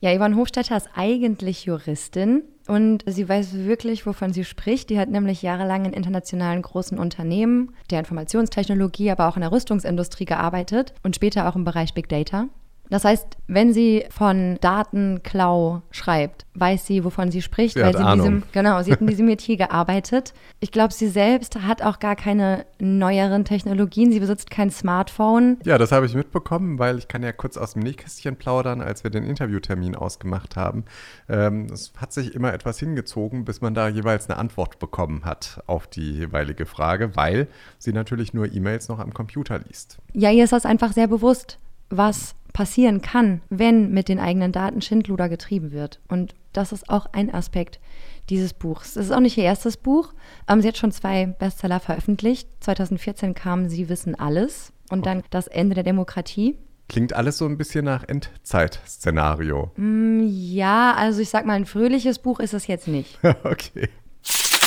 Ja, 0.02 0.16
Yvonne 0.16 0.36
Hofstetter 0.36 0.78
ist 0.78 0.88
eigentlich 0.94 1.66
Juristin 1.66 2.42
und 2.66 3.04
sie 3.06 3.28
weiß 3.28 3.52
wirklich, 3.52 4.06
wovon 4.06 4.32
sie 4.32 4.44
spricht. 4.44 4.88
Die 4.88 4.98
hat 4.98 5.10
nämlich 5.10 5.42
jahrelang 5.42 5.84
in 5.84 5.92
internationalen 5.92 6.62
großen 6.62 6.98
Unternehmen 6.98 7.74
der 7.90 7.98
Informationstechnologie, 7.98 9.10
aber 9.10 9.28
auch 9.28 9.36
in 9.36 9.42
der 9.42 9.52
Rüstungsindustrie 9.52 10.24
gearbeitet 10.24 10.94
und 11.02 11.16
später 11.16 11.46
auch 11.46 11.54
im 11.54 11.64
Bereich 11.64 11.92
Big 11.92 12.08
Data. 12.08 12.48
Das 12.90 13.04
heißt, 13.04 13.38
wenn 13.46 13.72
sie 13.72 14.04
von 14.10 14.58
Datenklau 14.60 15.82
schreibt, 15.92 16.44
weiß 16.54 16.86
sie, 16.86 17.04
wovon 17.04 17.30
sie 17.30 17.40
spricht, 17.40 17.74
Sie 17.74 17.80
weil 17.80 17.92
sie 17.92 18.00
in 18.00 18.04
Ahnung. 18.04 18.26
diesem, 18.26 18.42
genau, 18.52 18.82
sie 18.82 18.92
hat 18.92 19.00
in 19.00 19.06
diesem 19.08 19.26
Metier 19.26 19.56
gearbeitet. 19.56 20.34
Ich 20.58 20.72
glaube, 20.72 20.92
sie 20.92 21.08
selbst 21.08 21.56
hat 21.62 21.82
auch 21.82 22.00
gar 22.00 22.16
keine 22.16 22.66
neueren 22.80 23.44
Technologien. 23.44 24.12
Sie 24.12 24.20
besitzt 24.20 24.50
kein 24.50 24.70
Smartphone. 24.70 25.58
Ja, 25.64 25.78
das 25.78 25.92
habe 25.92 26.06
ich 26.06 26.14
mitbekommen, 26.14 26.78
weil 26.78 26.98
ich 26.98 27.08
kann 27.08 27.22
ja 27.22 27.32
kurz 27.32 27.56
aus 27.56 27.74
dem 27.74 27.82
Nähkästchen 27.82 28.36
plaudern, 28.36 28.80
als 28.80 29.04
wir 29.04 29.10
den 29.10 29.24
Interviewtermin 29.24 29.94
ausgemacht 29.94 30.56
haben. 30.56 30.84
Ähm, 31.28 31.66
es 31.72 31.92
hat 31.96 32.12
sich 32.12 32.34
immer 32.34 32.52
etwas 32.52 32.78
hingezogen, 32.80 33.44
bis 33.44 33.60
man 33.60 33.72
da 33.74 33.88
jeweils 33.88 34.28
eine 34.28 34.38
Antwort 34.38 34.80
bekommen 34.80 35.24
hat 35.24 35.62
auf 35.66 35.86
die 35.86 36.12
jeweilige 36.12 36.66
Frage, 36.66 37.14
weil 37.14 37.46
sie 37.78 37.92
natürlich 37.92 38.34
nur 38.34 38.52
E-Mails 38.52 38.88
noch 38.88 38.98
am 38.98 39.14
Computer 39.14 39.60
liest. 39.60 39.98
Ja, 40.12 40.30
ihr 40.30 40.42
ist 40.44 40.52
das 40.52 40.66
einfach 40.66 40.92
sehr 40.92 41.06
bewusst, 41.06 41.58
was 41.88 42.34
passieren 42.52 43.02
kann, 43.02 43.40
wenn 43.48 43.90
mit 43.90 44.08
den 44.08 44.18
eigenen 44.18 44.52
Daten 44.52 44.82
Schindluder 44.82 45.28
getrieben 45.28 45.72
wird. 45.72 46.00
Und 46.08 46.34
das 46.52 46.72
ist 46.72 46.88
auch 46.88 47.06
ein 47.12 47.32
Aspekt 47.32 47.80
dieses 48.28 48.52
Buchs. 48.54 48.96
Es 48.96 49.06
ist 49.06 49.12
auch 49.12 49.20
nicht 49.20 49.36
ihr 49.38 49.44
erstes 49.44 49.76
Buch. 49.76 50.12
Ähm, 50.48 50.60
sie 50.60 50.68
hat 50.68 50.78
schon 50.78 50.92
zwei 50.92 51.26
Bestseller 51.26 51.80
veröffentlicht. 51.80 52.48
2014 52.60 53.34
kam 53.34 53.68
Sie 53.68 53.88
wissen 53.88 54.14
alles 54.14 54.72
und 54.90 55.06
dann 55.06 55.22
Das 55.30 55.46
Ende 55.46 55.74
der 55.74 55.84
Demokratie. 55.84 56.56
Klingt 56.88 57.12
alles 57.12 57.38
so 57.38 57.46
ein 57.46 57.56
bisschen 57.56 57.84
nach 57.84 58.02
Endzeit-Szenario. 58.08 59.70
Ja, 59.76 60.94
also 60.96 61.20
ich 61.20 61.28
sag 61.28 61.46
mal, 61.46 61.54
ein 61.54 61.66
fröhliches 61.66 62.18
Buch 62.18 62.40
ist 62.40 62.52
es 62.52 62.66
jetzt 62.66 62.88
nicht. 62.88 63.18
okay. 63.44 63.88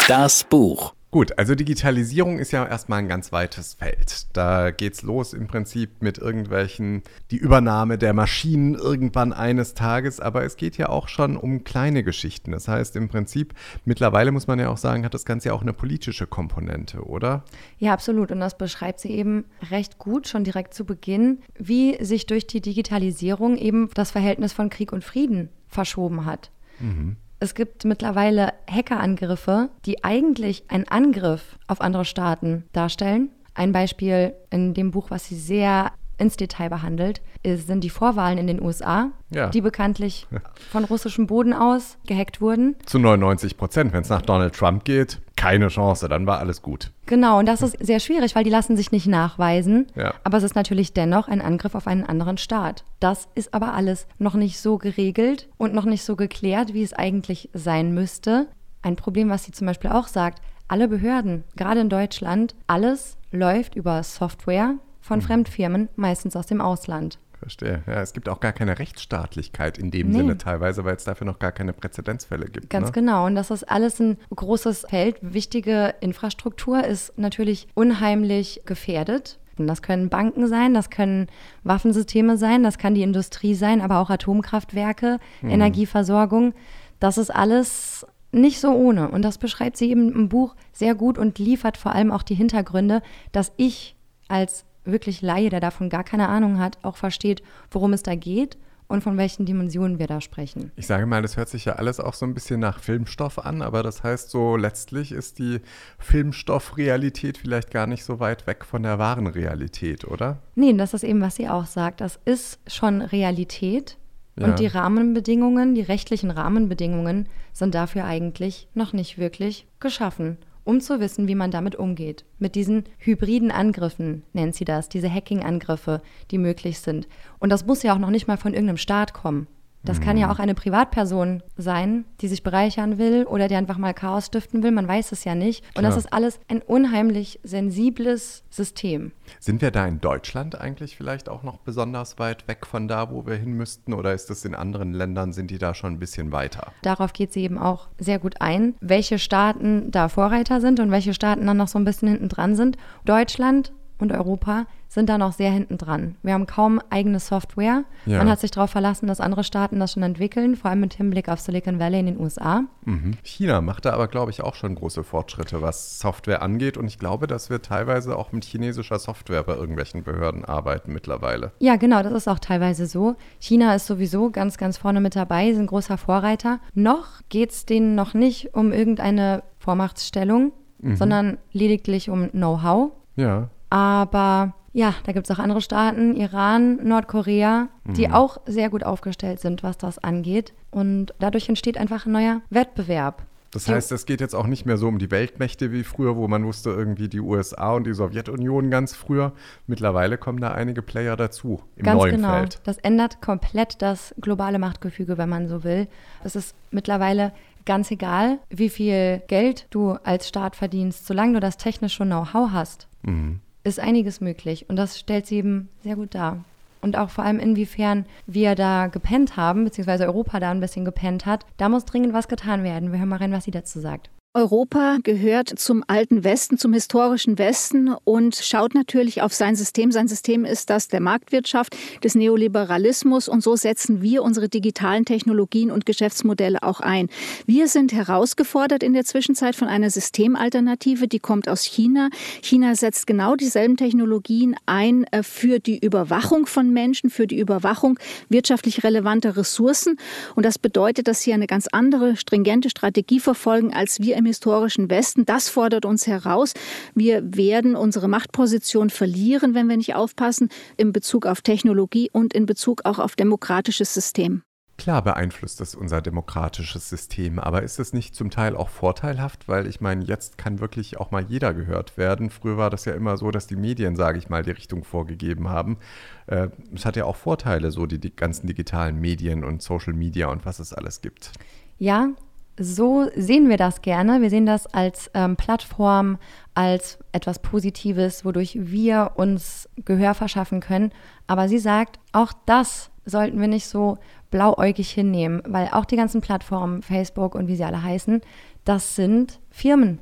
Das 0.07 0.45
Buch. 0.45 0.93
Gut, 1.13 1.37
also 1.37 1.53
Digitalisierung 1.53 2.39
ist 2.39 2.53
ja 2.53 2.65
erstmal 2.65 2.97
ein 2.97 3.07
ganz 3.07 3.31
weites 3.31 3.75
Feld. 3.75 4.35
Da 4.35 4.71
geht's 4.71 5.03
los 5.03 5.33
im 5.33 5.45
Prinzip 5.45 6.01
mit 6.01 6.17
irgendwelchen, 6.17 7.03
die 7.29 7.37
Übernahme 7.37 7.99
der 7.99 8.13
Maschinen 8.13 8.73
irgendwann 8.73 9.31
eines 9.31 9.75
Tages, 9.75 10.19
aber 10.19 10.43
es 10.43 10.57
geht 10.57 10.75
ja 10.75 10.89
auch 10.89 11.07
schon 11.07 11.37
um 11.37 11.63
kleine 11.63 12.03
Geschichten. 12.03 12.51
Das 12.51 12.67
heißt 12.67 12.95
im 12.95 13.09
Prinzip, 13.09 13.53
mittlerweile 13.85 14.31
muss 14.31 14.47
man 14.47 14.57
ja 14.57 14.69
auch 14.69 14.77
sagen, 14.77 15.05
hat 15.05 15.13
das 15.13 15.23
Ganze 15.23 15.49
ja 15.49 15.53
auch 15.53 15.61
eine 15.61 15.73
politische 15.73 16.25
Komponente, 16.25 17.03
oder? 17.03 17.45
Ja, 17.77 17.93
absolut. 17.93 18.31
Und 18.31 18.39
das 18.39 18.57
beschreibt 18.57 18.99
sie 18.99 19.11
eben 19.11 19.45
recht 19.69 19.99
gut 19.99 20.27
schon 20.27 20.43
direkt 20.43 20.73
zu 20.73 20.83
Beginn, 20.83 21.43
wie 21.59 22.03
sich 22.03 22.25
durch 22.25 22.47
die 22.47 22.59
Digitalisierung 22.59 23.55
eben 23.57 23.91
das 23.93 24.09
Verhältnis 24.09 24.51
von 24.51 24.71
Krieg 24.71 24.91
und 24.91 25.03
Frieden 25.03 25.49
verschoben 25.67 26.25
hat. 26.25 26.49
Mhm. 26.79 27.17
Es 27.43 27.55
gibt 27.55 27.83
mittlerweile 27.83 28.53
Hackerangriffe, 28.71 29.67
die 29.85 30.01
eigentlich 30.05 30.63
einen 30.69 30.87
Angriff 30.87 31.57
auf 31.67 31.81
andere 31.81 32.05
Staaten 32.05 32.63
darstellen. 32.71 33.31
Ein 33.53 33.73
Beispiel 33.73 34.33
in 34.49 34.73
dem 34.73 34.91
Buch, 34.91 35.11
was 35.11 35.25
sie 35.25 35.35
sehr 35.35 35.91
ins 36.17 36.37
Detail 36.37 36.69
behandelt, 36.69 37.21
ist, 37.43 37.67
sind 37.67 37.83
die 37.83 37.89
Vorwahlen 37.89 38.37
in 38.37 38.47
den 38.47 38.61
USA, 38.61 39.11
ja. 39.29 39.49
die 39.49 39.59
bekanntlich 39.59 40.25
von 40.71 40.85
russischem 40.85 41.27
Boden 41.27 41.51
aus 41.51 41.97
gehackt 42.07 42.39
wurden. 42.39 42.77
Zu 42.85 42.97
99 42.99 43.57
Prozent. 43.57 43.91
Wenn 43.91 44.03
es 44.03 44.09
nach 44.09 44.21
Donald 44.21 44.55
Trump 44.55 44.85
geht, 44.85 45.19
keine 45.43 45.67
Chance, 45.67 46.07
dann 46.07 46.25
war 46.25 46.39
alles 46.39 46.61
gut. 46.61 46.91
Genau, 47.05 47.39
und 47.39 47.47
das 47.47 47.61
ist 47.61 47.75
sehr 47.85 47.99
schwierig, 47.99 48.33
weil 48.33 48.45
die 48.45 48.49
lassen 48.49 48.77
sich 48.77 48.93
nicht 48.93 49.07
nachweisen. 49.07 49.87
Ja. 49.93 50.13
Aber 50.23 50.37
es 50.37 50.43
ist 50.43 50.55
natürlich 50.55 50.93
dennoch 50.93 51.27
ein 51.27 51.41
Angriff 51.41 51.75
auf 51.75 51.85
einen 51.85 52.05
anderen 52.05 52.37
Staat. 52.37 52.85
Das 53.01 53.27
ist 53.35 53.53
aber 53.53 53.73
alles 53.73 54.07
noch 54.19 54.35
nicht 54.35 54.57
so 54.57 54.77
geregelt 54.77 55.49
und 55.57 55.73
noch 55.73 55.83
nicht 55.83 56.03
so 56.03 56.15
geklärt, 56.15 56.73
wie 56.73 56.81
es 56.81 56.93
eigentlich 56.93 57.49
sein 57.53 57.93
müsste. 57.93 58.47
Ein 58.81 58.95
Problem, 58.95 59.29
was 59.29 59.43
sie 59.43 59.51
zum 59.51 59.67
Beispiel 59.67 59.89
auch 59.89 60.07
sagt, 60.07 60.41
alle 60.69 60.87
Behörden, 60.87 61.43
gerade 61.57 61.81
in 61.81 61.89
Deutschland, 61.89 62.55
alles 62.67 63.17
läuft 63.31 63.75
über 63.75 64.01
Software 64.01 64.75
von 65.01 65.19
mhm. 65.19 65.23
Fremdfirmen, 65.23 65.89
meistens 65.97 66.37
aus 66.37 66.45
dem 66.45 66.61
Ausland. 66.61 67.19
Verstehe. 67.43 67.83
Ja, 67.87 68.01
es 68.01 68.13
gibt 68.13 68.29
auch 68.29 68.39
gar 68.39 68.53
keine 68.53 68.79
Rechtsstaatlichkeit 68.79 69.77
in 69.77 69.91
dem 69.91 70.09
nee. 70.09 70.17
Sinne 70.17 70.37
teilweise, 70.37 70.85
weil 70.85 70.95
es 70.95 71.03
dafür 71.03 71.25
noch 71.25 71.39
gar 71.39 71.51
keine 71.51 71.73
Präzedenzfälle 71.73 72.45
gibt. 72.45 72.69
Ganz 72.69 72.87
ne? 72.87 72.91
genau. 72.93 73.25
Und 73.25 73.35
das 73.35 73.51
ist 73.51 73.69
alles 73.69 73.99
ein 73.99 74.17
großes 74.33 74.85
Feld. 74.89 75.17
Wichtige 75.21 75.93
Infrastruktur 75.99 76.85
ist 76.85 77.17
natürlich 77.17 77.67
unheimlich 77.73 78.61
gefährdet. 78.65 79.39
Und 79.57 79.67
das 79.67 79.81
können 79.81 80.09
Banken 80.09 80.47
sein, 80.47 80.73
das 80.73 80.89
können 80.89 81.27
Waffensysteme 81.63 82.37
sein, 82.37 82.63
das 82.63 82.77
kann 82.77 82.95
die 82.95 83.03
Industrie 83.03 83.53
sein, 83.53 83.81
aber 83.81 83.99
auch 83.99 84.09
Atomkraftwerke, 84.09 85.19
mhm. 85.41 85.49
Energieversorgung. 85.49 86.53
Das 86.99 87.17
ist 87.17 87.29
alles 87.29 88.07
nicht 88.31 88.61
so 88.61 88.71
ohne. 88.71 89.09
Und 89.09 89.21
das 89.21 89.37
beschreibt 89.37 89.75
sie 89.75 89.91
eben 89.91 90.13
im 90.13 90.29
Buch 90.29 90.55
sehr 90.71 90.95
gut 90.95 91.17
und 91.17 91.39
liefert 91.39 91.75
vor 91.75 91.93
allem 91.93 92.09
auch 92.09 92.23
die 92.23 92.35
Hintergründe, 92.35 93.01
dass 93.33 93.51
ich 93.57 93.95
als 94.29 94.65
wirklich 94.85 95.21
Laie, 95.21 95.49
der 95.49 95.59
davon 95.59 95.89
gar 95.89 96.03
keine 96.03 96.29
Ahnung 96.29 96.59
hat, 96.59 96.77
auch 96.83 96.97
versteht, 96.97 97.43
worum 97.71 97.93
es 97.93 98.03
da 98.03 98.15
geht 98.15 98.57
und 98.87 99.01
von 99.01 99.17
welchen 99.17 99.45
Dimensionen 99.45 99.97
wir 99.97 100.07
da 100.07 100.21
sprechen. 100.21 100.71
Ich 100.75 100.87
sage 100.87 101.05
mal, 101.05 101.21
das 101.21 101.37
hört 101.37 101.49
sich 101.49 101.65
ja 101.65 101.73
alles 101.73 101.99
auch 101.99 102.13
so 102.13 102.25
ein 102.25 102.33
bisschen 102.33 102.59
nach 102.59 102.79
Filmstoff 102.79 103.39
an, 103.39 103.61
aber 103.61 103.81
das 103.81 104.03
heißt 104.03 104.29
so, 104.29 104.55
letztlich 104.55 105.11
ist 105.11 105.39
die 105.39 105.61
Filmstoffrealität 105.97 107.37
vielleicht 107.37 107.71
gar 107.71 107.87
nicht 107.87 108.03
so 108.03 108.19
weit 108.19 108.45
weg 108.45 108.65
von 108.65 108.83
der 108.83 108.99
wahren 108.99 109.27
Realität, 109.27 110.05
oder? 110.05 110.39
Nee, 110.55 110.73
das 110.73 110.93
ist 110.93 111.03
eben, 111.03 111.21
was 111.21 111.35
sie 111.35 111.49
auch 111.49 111.65
sagt. 111.65 112.01
Das 112.01 112.19
ist 112.25 112.59
schon 112.67 113.01
Realität. 113.01 113.97
Ja. 114.35 114.47
Und 114.47 114.59
die 114.59 114.67
Rahmenbedingungen, 114.67 115.75
die 115.75 115.81
rechtlichen 115.81 116.31
Rahmenbedingungen 116.31 117.29
sind 117.51 117.75
dafür 117.75 118.05
eigentlich 118.05 118.67
noch 118.73 118.91
nicht 118.93 119.17
wirklich 119.17 119.67
geschaffen 119.79 120.37
um 120.63 120.81
zu 120.81 120.99
wissen, 120.99 121.27
wie 121.27 121.35
man 121.35 121.51
damit 121.51 121.75
umgeht. 121.75 122.25
Mit 122.39 122.55
diesen 122.55 122.83
hybriden 122.97 123.51
Angriffen 123.51 124.23
nennt 124.33 124.55
sie 124.55 124.65
das, 124.65 124.89
diese 124.89 125.13
Hacking-Angriffe, 125.13 126.01
die 126.31 126.37
möglich 126.37 126.79
sind. 126.79 127.07
Und 127.39 127.49
das 127.49 127.65
muss 127.65 127.83
ja 127.83 127.93
auch 127.93 127.99
noch 127.99 128.09
nicht 128.09 128.27
mal 128.27 128.37
von 128.37 128.53
irgendeinem 128.53 128.77
Staat 128.77 129.13
kommen. 129.13 129.47
Das 129.85 129.99
kann 129.99 130.15
ja 130.15 130.27
mhm. 130.27 130.33
auch 130.33 130.39
eine 130.39 130.55
Privatperson 130.55 131.43
sein, 131.57 132.05
die 132.21 132.29
sich 132.29 132.41
bereichern 132.41 132.97
will 132.97 133.25
oder 133.25 133.49
die 133.49 133.55
einfach 133.55 133.77
mal 133.77 133.93
Chaos 133.93 134.27
stiften 134.27 134.63
will. 134.63 134.71
Man 134.71 134.87
weiß 134.87 135.11
es 135.11 135.25
ja 135.25 135.35
nicht. 135.35 135.63
Und 135.75 135.79
Klar. 135.79 135.91
das 135.91 135.97
ist 135.97 136.13
alles 136.13 136.39
ein 136.47 136.61
unheimlich 136.61 137.41
sensibles 137.43 138.43
System. 138.49 139.11
Sind 139.39 139.61
wir 139.61 139.71
da 139.71 139.85
in 139.85 139.99
Deutschland 139.99 140.59
eigentlich 140.59 140.95
vielleicht 140.95 141.27
auch 141.27 141.43
noch 141.43 141.57
besonders 141.57 142.17
weit 142.17 142.47
weg 142.47 142.65
von 142.65 142.87
da, 142.87 143.11
wo 143.11 143.25
wir 143.25 143.35
hin 143.35 143.53
müssten? 143.53 143.93
Oder 143.93 144.13
ist 144.13 144.29
das 144.29 144.45
in 144.45 144.55
anderen 144.55 144.93
Ländern, 144.93 145.33
sind 145.33 145.51
die 145.51 145.57
da 145.57 145.73
schon 145.73 145.93
ein 145.93 145.99
bisschen 145.99 146.31
weiter? 146.31 146.71
Darauf 146.81 147.11
geht 147.11 147.33
sie 147.33 147.41
eben 147.41 147.57
auch 147.57 147.89
sehr 147.99 148.19
gut 148.19 148.39
ein, 148.39 148.75
welche 148.79 149.19
Staaten 149.19 149.91
da 149.91 150.07
Vorreiter 150.07 150.61
sind 150.61 150.79
und 150.79 150.91
welche 150.91 151.13
Staaten 151.13 151.45
dann 151.45 151.57
noch 151.57 151.67
so 151.67 151.77
ein 151.77 151.85
bisschen 151.85 152.07
hinten 152.07 152.29
dran 152.29 152.55
sind. 152.55 152.77
Deutschland 153.03 153.73
und 153.97 154.11
Europa 154.11 154.65
sind 154.93 155.09
da 155.09 155.17
noch 155.17 155.33
sehr 155.33 155.51
hinten 155.51 155.77
dran. 155.77 156.15
Wir 156.21 156.33
haben 156.33 156.45
kaum 156.45 156.79
eigene 156.89 157.19
Software. 157.19 157.83
Ja. 158.05 158.19
Man 158.19 158.29
hat 158.29 158.39
sich 158.39 158.51
darauf 158.51 158.69
verlassen, 158.69 159.07
dass 159.07 159.19
andere 159.19 159.43
Staaten 159.43 159.79
das 159.79 159.93
schon 159.93 160.03
entwickeln, 160.03 160.55
vor 160.55 160.69
allem 160.69 160.81
mit 160.81 160.93
Hinblick 160.93 161.29
auf 161.29 161.39
Silicon 161.39 161.79
Valley 161.79 161.99
in 161.99 162.05
den 162.05 162.19
USA. 162.19 162.63
Mhm. 162.85 163.13
China 163.23 163.61
macht 163.61 163.85
da 163.85 163.93
aber, 163.93 164.07
glaube 164.07 164.31
ich, 164.31 164.41
auch 164.43 164.55
schon 164.55 164.75
große 164.75 165.03
Fortschritte, 165.03 165.61
was 165.61 165.99
Software 165.99 166.41
angeht. 166.43 166.77
Und 166.77 166.87
ich 166.87 166.99
glaube, 166.99 167.25
dass 167.25 167.49
wir 167.49 167.61
teilweise 167.61 168.15
auch 168.15 168.31
mit 168.31 168.45
chinesischer 168.45 168.99
Software 168.99 169.43
bei 169.43 169.55
irgendwelchen 169.55 170.03
Behörden 170.03 170.45
arbeiten 170.45 170.93
mittlerweile. 170.93 171.53
Ja, 171.59 171.75
genau, 171.75 172.03
das 172.03 172.13
ist 172.13 172.27
auch 172.27 172.39
teilweise 172.39 172.85
so. 172.85 173.15
China 173.39 173.73
ist 173.73 173.87
sowieso 173.87 174.29
ganz, 174.29 174.57
ganz 174.57 174.77
vorne 174.77 175.01
mit 175.01 175.15
dabei, 175.15 175.47
ein 175.47 175.67
großer 175.67 175.97
Vorreiter. 175.97 176.59
Noch 176.75 177.21
geht 177.29 177.51
es 177.51 177.65
denen 177.65 177.95
noch 177.95 178.13
nicht 178.13 178.53
um 178.53 178.71
irgendeine 178.71 179.43
Vormachtstellung, 179.57 180.51
mhm. 180.79 180.95
sondern 180.97 181.37
lediglich 181.51 182.09
um 182.09 182.29
Know-how. 182.29 182.91
Ja. 183.15 183.49
Aber 183.73 184.53
ja, 184.71 184.93
da 185.03 185.13
gibt 185.13 185.27
es 185.27 185.35
auch 185.35 185.41
andere 185.41 185.59
Staaten, 185.59 186.15
Iran, 186.15 186.75
Nordkorea, 186.87 187.69
die 187.85 188.07
mhm. 188.07 188.13
auch 188.13 188.37
sehr 188.45 188.69
gut 188.69 188.83
aufgestellt 188.83 189.39
sind, 189.39 189.63
was 189.63 189.79
das 189.79 189.97
angeht. 189.97 190.53
Und 190.69 191.15
dadurch 191.17 191.49
entsteht 191.49 191.79
einfach 191.79 192.05
ein 192.05 192.11
neuer 192.11 192.41
Wettbewerb. 192.51 193.23
Das 193.49 193.67
heißt, 193.67 193.91
es 193.91 194.05
geht 194.05 194.21
jetzt 194.21 194.35
auch 194.35 194.45
nicht 194.45 194.67
mehr 194.67 194.77
so 194.77 194.87
um 194.87 194.99
die 194.99 195.09
Weltmächte 195.09 195.71
wie 195.71 195.83
früher, 195.83 196.15
wo 196.15 196.27
man 196.27 196.45
wusste, 196.45 196.69
irgendwie 196.69 197.07
die 197.07 197.19
USA 197.19 197.73
und 197.73 197.87
die 197.87 197.93
Sowjetunion 197.93 198.69
ganz 198.69 198.93
früher. 198.93 199.33
Mittlerweile 199.65 200.19
kommen 200.19 200.39
da 200.39 200.51
einige 200.51 200.83
Player 200.83 201.17
dazu 201.17 201.63
im 201.75 201.83
ganz 201.83 201.99
neuen 201.99 202.15
genau. 202.17 202.29
Feld. 202.29 202.61
Das 202.63 202.77
ändert 202.77 203.23
komplett 203.23 203.81
das 203.81 204.13
globale 204.21 204.59
Machtgefüge, 204.59 205.17
wenn 205.17 205.29
man 205.29 205.47
so 205.47 205.63
will. 205.63 205.87
Es 206.23 206.35
ist 206.35 206.55
mittlerweile 206.69 207.31
ganz 207.65 207.89
egal, 207.89 208.37
wie 208.51 208.69
viel 208.69 209.23
Geld 209.27 209.65
du 209.71 209.93
als 210.03 210.27
Staat 210.27 210.55
verdienst, 210.55 211.07
solange 211.07 211.33
du 211.33 211.39
das 211.39 211.57
technische 211.57 212.05
Know-how 212.05 212.51
hast. 212.51 212.87
Mhm 213.01 213.39
ist 213.63 213.79
einiges 213.79 214.21
möglich. 214.21 214.69
Und 214.69 214.75
das 214.75 214.99
stellt 214.99 215.25
sie 215.25 215.37
eben 215.37 215.69
sehr 215.83 215.95
gut 215.95 216.15
dar. 216.15 216.43
Und 216.81 216.97
auch 216.97 217.09
vor 217.09 217.23
allem, 217.23 217.39
inwiefern 217.39 218.05
wir 218.27 218.55
da 218.55 218.87
gepennt 218.87 219.37
haben, 219.37 219.63
beziehungsweise 219.63 220.05
Europa 220.05 220.39
da 220.41 220.51
ein 220.51 220.59
bisschen 220.59 220.83
gepennt 220.83 221.25
hat. 221.25 221.45
Da 221.55 221.69
muss 221.69 221.85
dringend 221.85 222.13
was 222.13 222.27
getan 222.27 222.63
werden. 222.63 222.91
Wir 222.91 222.99
hören 222.99 223.09
mal 223.09 223.17
rein, 223.17 223.31
was 223.31 223.45
sie 223.45 223.51
dazu 223.51 223.79
sagt. 223.79 224.09
Europa 224.35 224.97
gehört 225.03 225.59
zum 225.59 225.83
alten 225.85 226.23
Westen, 226.23 226.57
zum 226.57 226.73
historischen 226.73 227.37
Westen 227.37 227.93
und 228.03 228.35
schaut 228.35 228.73
natürlich 228.73 229.21
auf 229.21 229.31
sein 229.31 229.55
System. 229.55 229.91
Sein 229.91 230.07
System 230.07 230.43
ist 230.43 230.71
das 230.71 230.87
der 230.87 231.01
Marktwirtschaft, 231.01 231.77
des 232.03 232.15
Neoliberalismus 232.15 233.27
und 233.29 233.43
so 233.43 233.55
setzen 233.55 234.01
wir 234.01 234.23
unsere 234.23 234.49
digitalen 234.49 235.05
Technologien 235.05 235.69
und 235.69 235.85
Geschäftsmodelle 235.85 236.63
auch 236.63 236.79
ein. 236.79 237.09
Wir 237.45 237.67
sind 237.67 237.93
herausgefordert 237.93 238.81
in 238.81 238.93
der 238.93 239.05
Zwischenzeit 239.05 239.55
von 239.55 239.67
einer 239.67 239.91
Systemalternative, 239.91 241.07
die 241.07 241.19
kommt 241.19 241.47
aus 241.47 241.63
China. 241.63 242.09
China 242.41 242.73
setzt 242.73 243.05
genau 243.05 243.35
dieselben 243.35 243.77
Technologien 243.77 244.55
ein 244.65 245.03
äh, 245.11 245.21
für 245.21 245.59
die 245.59 245.77
Überwachung 245.77 246.47
von 246.47 246.73
Menschen, 246.73 247.11
für 247.11 247.27
die 247.27 247.37
Überwachung 247.37 247.99
wirtschaftlich 248.29 248.83
relevanter 248.83 249.37
Ressourcen 249.37 249.99
und 250.33 250.43
das 250.43 250.57
bedeutet, 250.57 251.07
dass 251.07 251.21
sie 251.21 251.33
eine 251.33 251.45
ganz 251.45 251.67
andere 251.71 252.15
stringente 252.15 252.71
Strategie 252.71 253.19
verfolgen, 253.19 253.75
als 253.75 253.99
wir 253.99 254.22
im 254.23 254.27
historischen 254.27 254.89
Westen. 254.89 255.25
Das 255.25 255.49
fordert 255.49 255.85
uns 255.85 256.07
heraus. 256.07 256.53
Wir 256.95 257.21
werden 257.35 257.75
unsere 257.75 258.07
Machtposition 258.07 258.89
verlieren, 258.89 259.53
wenn 259.53 259.67
wir 259.67 259.77
nicht 259.77 259.95
aufpassen, 259.95 260.49
in 260.77 260.93
Bezug 260.93 261.25
auf 261.25 261.41
Technologie 261.41 262.09
und 262.11 262.33
in 262.33 262.45
Bezug 262.45 262.85
auch 262.85 262.99
auf 262.99 263.15
demokratisches 263.15 263.93
System. 263.93 264.43
Klar 264.77 265.03
beeinflusst 265.03 265.59
das 265.59 265.75
unser 265.75 266.01
demokratisches 266.01 266.89
System, 266.89 267.37
aber 267.37 267.61
ist 267.61 267.79
es 267.79 267.93
nicht 267.93 268.15
zum 268.15 268.31
Teil 268.31 268.55
auch 268.55 268.69
vorteilhaft? 268.69 269.47
Weil 269.47 269.67
ich 269.67 269.81
meine, 269.81 270.03
jetzt 270.03 270.37
kann 270.37 270.59
wirklich 270.59 270.97
auch 270.97 271.11
mal 271.11 271.23
jeder 271.23 271.53
gehört 271.53 271.95
werden. 271.95 272.31
Früher 272.31 272.57
war 272.57 272.71
das 272.71 272.85
ja 272.85 272.93
immer 272.93 273.17
so, 273.17 273.29
dass 273.29 273.45
die 273.45 273.55
Medien, 273.55 273.95
sage 273.95 274.17
ich 274.17 274.29
mal, 274.29 274.41
die 274.41 274.51
Richtung 274.51 274.83
vorgegeben 274.83 275.47
haben. 275.47 275.77
Äh, 276.25 276.47
es 276.73 276.85
hat 276.85 276.95
ja 276.95 277.05
auch 277.05 277.17
Vorteile, 277.17 277.69
so 277.69 277.85
die, 277.85 277.99
die 277.99 278.15
ganzen 278.15 278.47
digitalen 278.47 278.99
Medien 278.99 279.43
und 279.43 279.61
Social 279.61 279.93
Media 279.93 280.27
und 280.27 280.45
was 280.45 280.59
es 280.59 280.73
alles 280.73 281.01
gibt. 281.01 281.31
Ja, 281.77 282.09
so 282.57 283.09
sehen 283.15 283.49
wir 283.49 283.57
das 283.57 283.81
gerne. 283.81 284.21
Wir 284.21 284.29
sehen 284.29 284.45
das 284.45 284.67
als 284.67 285.09
ähm, 285.13 285.35
Plattform, 285.35 286.17
als 286.53 286.99
etwas 287.11 287.39
Positives, 287.39 288.25
wodurch 288.25 288.57
wir 288.59 289.11
uns 289.15 289.69
Gehör 289.85 290.13
verschaffen 290.13 290.59
können. 290.59 290.91
Aber 291.27 291.47
sie 291.47 291.59
sagt, 291.59 291.99
auch 292.11 292.31
das 292.45 292.91
sollten 293.05 293.39
wir 293.39 293.47
nicht 293.47 293.67
so 293.67 293.97
blauäugig 294.31 294.89
hinnehmen, 294.89 295.41
weil 295.45 295.69
auch 295.71 295.85
die 295.85 295.95
ganzen 295.95 296.21
Plattformen, 296.21 296.81
Facebook 296.81 297.35
und 297.35 297.47
wie 297.47 297.55
sie 297.55 297.63
alle 297.63 297.83
heißen, 297.83 298.21
das 298.65 298.95
sind 298.95 299.39
Firmen. 299.49 299.99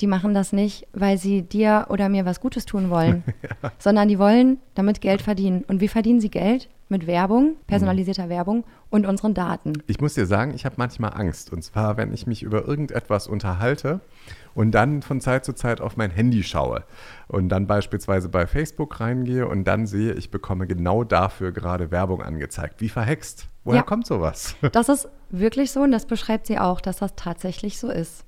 Die 0.00 0.06
machen 0.06 0.32
das 0.32 0.52
nicht, 0.52 0.86
weil 0.92 1.18
sie 1.18 1.42
dir 1.42 1.86
oder 1.90 2.08
mir 2.08 2.24
was 2.24 2.40
Gutes 2.40 2.64
tun 2.66 2.88
wollen, 2.88 3.24
sondern 3.78 4.08
die 4.08 4.18
wollen 4.18 4.58
damit 4.74 5.00
Geld 5.00 5.22
verdienen. 5.22 5.64
Und 5.66 5.80
wie 5.80 5.88
verdienen 5.88 6.20
sie 6.20 6.30
Geld? 6.30 6.68
Mit 6.90 7.06
Werbung, 7.06 7.54
personalisierter 7.68 8.28
Werbung 8.28 8.64
und 8.90 9.06
unseren 9.06 9.32
Daten. 9.32 9.74
Ich 9.86 10.00
muss 10.00 10.14
dir 10.14 10.26
sagen, 10.26 10.52
ich 10.54 10.64
habe 10.64 10.74
manchmal 10.76 11.12
Angst. 11.14 11.52
Und 11.52 11.62
zwar, 11.62 11.96
wenn 11.96 12.12
ich 12.12 12.26
mich 12.26 12.42
über 12.42 12.66
irgendetwas 12.66 13.28
unterhalte 13.28 14.00
und 14.56 14.72
dann 14.72 15.00
von 15.00 15.20
Zeit 15.20 15.44
zu 15.44 15.52
Zeit 15.52 15.80
auf 15.80 15.96
mein 15.96 16.10
Handy 16.10 16.42
schaue 16.42 16.82
und 17.28 17.48
dann 17.48 17.68
beispielsweise 17.68 18.28
bei 18.28 18.44
Facebook 18.48 18.98
reingehe 18.98 19.46
und 19.46 19.64
dann 19.64 19.86
sehe, 19.86 20.14
ich 20.14 20.32
bekomme 20.32 20.66
genau 20.66 21.04
dafür 21.04 21.52
gerade 21.52 21.92
Werbung 21.92 22.22
angezeigt. 22.22 22.80
Wie 22.80 22.88
verhext? 22.88 23.46
Woher 23.62 23.78
Ja. 23.78 23.82
kommt 23.84 24.04
sowas? 24.06 24.56
Das 24.72 24.88
ist 24.88 25.08
wirklich 25.30 25.70
so 25.70 25.82
und 25.82 25.92
das 25.92 26.06
beschreibt 26.06 26.48
sie 26.48 26.58
auch, 26.58 26.80
dass 26.80 26.96
das 26.98 27.14
tatsächlich 27.14 27.78
so 27.78 27.88
ist. 27.88 28.24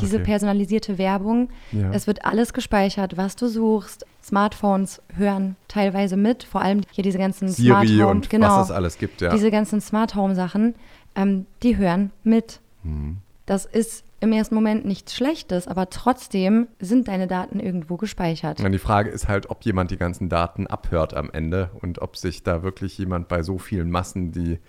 Diese 0.00 0.16
Okay. 0.16 0.24
personalisierte 0.24 0.96
Werbung, 0.98 1.48
Ja. 1.70 1.90
es 1.92 2.06
wird 2.06 2.24
alles 2.24 2.52
gespeichert, 2.52 3.16
was 3.16 3.36
du 3.36 3.46
suchst. 3.48 4.06
Smartphones 4.22 5.02
hören 5.14 5.56
teilweise 5.68 6.16
mit, 6.16 6.44
vor 6.44 6.62
allem 6.62 6.80
hier 6.92 7.04
diese 7.04 7.18
ganzen 7.18 7.48
Smart 7.48 7.86
Siri 7.86 7.98
Home, 8.00 8.10
und 8.10 8.30
genau, 8.30 8.58
was 8.58 8.66
es 8.66 8.70
alles 8.70 8.98
gibt, 8.98 9.20
ja. 9.20 9.32
diese 9.32 9.50
ganzen 9.50 9.80
Smart 9.80 10.14
Home 10.14 10.34
Sachen, 10.34 10.74
ähm, 11.14 11.46
die 11.62 11.76
hören 11.76 12.10
mit. 12.24 12.60
Mhm. 12.84 13.18
Das 13.46 13.66
ist 13.66 14.04
im 14.20 14.32
ersten 14.32 14.54
Moment 14.54 14.84
nichts 14.84 15.14
Schlechtes, 15.16 15.66
aber 15.66 15.90
trotzdem 15.90 16.68
sind 16.78 17.08
deine 17.08 17.26
Daten 17.26 17.58
irgendwo 17.58 17.96
gespeichert. 17.96 18.60
Und 18.60 18.70
die 18.70 18.78
Frage 18.78 19.10
ist 19.10 19.26
halt, 19.26 19.50
ob 19.50 19.64
jemand 19.64 19.90
die 19.90 19.96
ganzen 19.96 20.28
Daten 20.28 20.68
abhört 20.68 21.12
am 21.14 21.28
Ende 21.32 21.70
und 21.82 22.00
ob 22.00 22.16
sich 22.16 22.44
da 22.44 22.62
wirklich 22.62 22.96
jemand 22.98 23.26
bei 23.26 23.42
so 23.42 23.58
vielen 23.58 23.90
Massen 23.90 24.30
die 24.30 24.60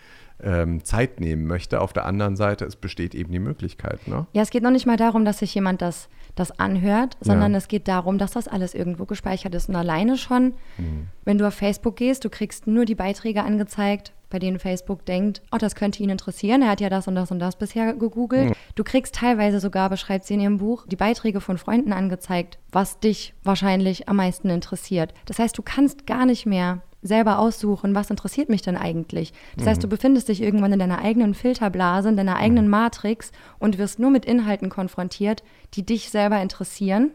ähm, 0.42 0.84
Zeit 0.84 1.20
nehmen 1.20 1.46
möchte. 1.46 1.82
Auf 1.82 1.94
der 1.94 2.06
anderen 2.06 2.36
Seite, 2.36 2.66
es 2.66 2.76
besteht 2.76 3.16
eben 3.16 3.32
die 3.32 3.40
Möglichkeit. 3.40 4.08
Ne? 4.08 4.26
Ja, 4.34 4.42
es 4.42 4.50
geht 4.50 4.64
noch 4.64 4.72
nicht 4.72 4.86
mal 4.86 4.98
darum, 4.98 5.26
dass 5.26 5.40
sich 5.40 5.54
jemand 5.56 5.82
das, 5.82 6.10
das 6.36 6.58
anhört, 6.60 7.18
sondern 7.22 7.52
Ja. 7.54 7.58
es 7.60 7.68
geht 7.68 7.88
darum, 7.88 8.18
dass 8.18 8.32
das 8.32 8.48
alles 8.48 8.74
irgendwo 8.74 9.06
gespeichert 9.06 9.54
ist. 9.56 9.70
Und 9.70 9.76
alleine 9.76 10.18
schon, 10.18 10.54
Mhm. 10.78 11.08
wenn 11.26 11.38
du 11.38 11.48
auf 11.48 11.54
Facebook 11.54 11.96
gehst, 11.96 12.26
du 12.26 12.30
kriegst 12.30 12.68
nur 12.68 12.86
die 12.86 12.96
Beiträge 12.96 13.44
angezeigt, 13.44 14.12
bei 14.30 14.40
denen 14.40 14.58
Facebook 14.58 15.06
denkt, 15.06 15.44
oh, 15.52 15.58
das 15.60 15.76
könnte 15.76 16.02
ihn 16.02 16.10
interessieren. 16.10 16.64
Er 16.64 16.70
hat 16.72 16.82
ja 16.82 16.90
das 16.90 17.08
und 17.08 17.14
das 17.14 17.30
und 17.30 17.38
das 17.38 17.56
bisher 17.56 17.94
gegoogelt. 17.94 18.50
Mhm. 18.50 18.54
Du 18.74 18.84
kriegst 18.84 19.14
teilweise 19.14 19.60
sogar, 19.60 19.92
beschreibt 19.92 20.26
sie 20.26 20.34
in 20.34 20.40
ihrem 20.40 20.58
Buch, 20.58 20.88
die 20.88 20.96
Beiträge 20.96 21.40
von 21.40 21.60
Freunden 21.60 21.94
angezeigt, 21.94 22.58
was 22.72 23.00
dich 23.00 23.36
wahrscheinlich 23.44 24.10
am 24.10 24.16
meisten 24.16 24.50
interessiert. 24.50 25.14
Das 25.28 25.38
heißt, 25.38 25.56
du 25.56 25.62
kannst 25.62 26.08
gar 26.08 26.26
nicht 26.26 26.48
mehr 26.48 26.82
selber 27.04 27.40
aussuchen, 27.40 27.96
was 27.96 28.10
interessiert 28.10 28.50
mich 28.50 28.62
denn 28.62 28.78
eigentlich. 28.78 29.34
Das 29.58 29.68
heißt, 29.68 29.84
du 29.84 29.88
befindest 29.88 30.30
dich 30.30 30.42
irgendwann 30.42 30.74
in 30.74 30.80
deiner 30.80 31.00
eigenen 31.00 31.34
Filterblase, 31.34 32.10
in 32.10 32.18
deiner 32.18 32.38
eigenen 32.38 32.68
Matrix 32.68 33.32
und 33.60 33.78
wirst 33.78 34.00
nur 34.00 34.10
mit 34.10 34.26
Inhalten 34.26 34.70
konfrontiert, 34.70 35.44
die 35.74 35.86
dich 35.86 36.10
selber 36.10 36.42
interessieren 36.42 37.12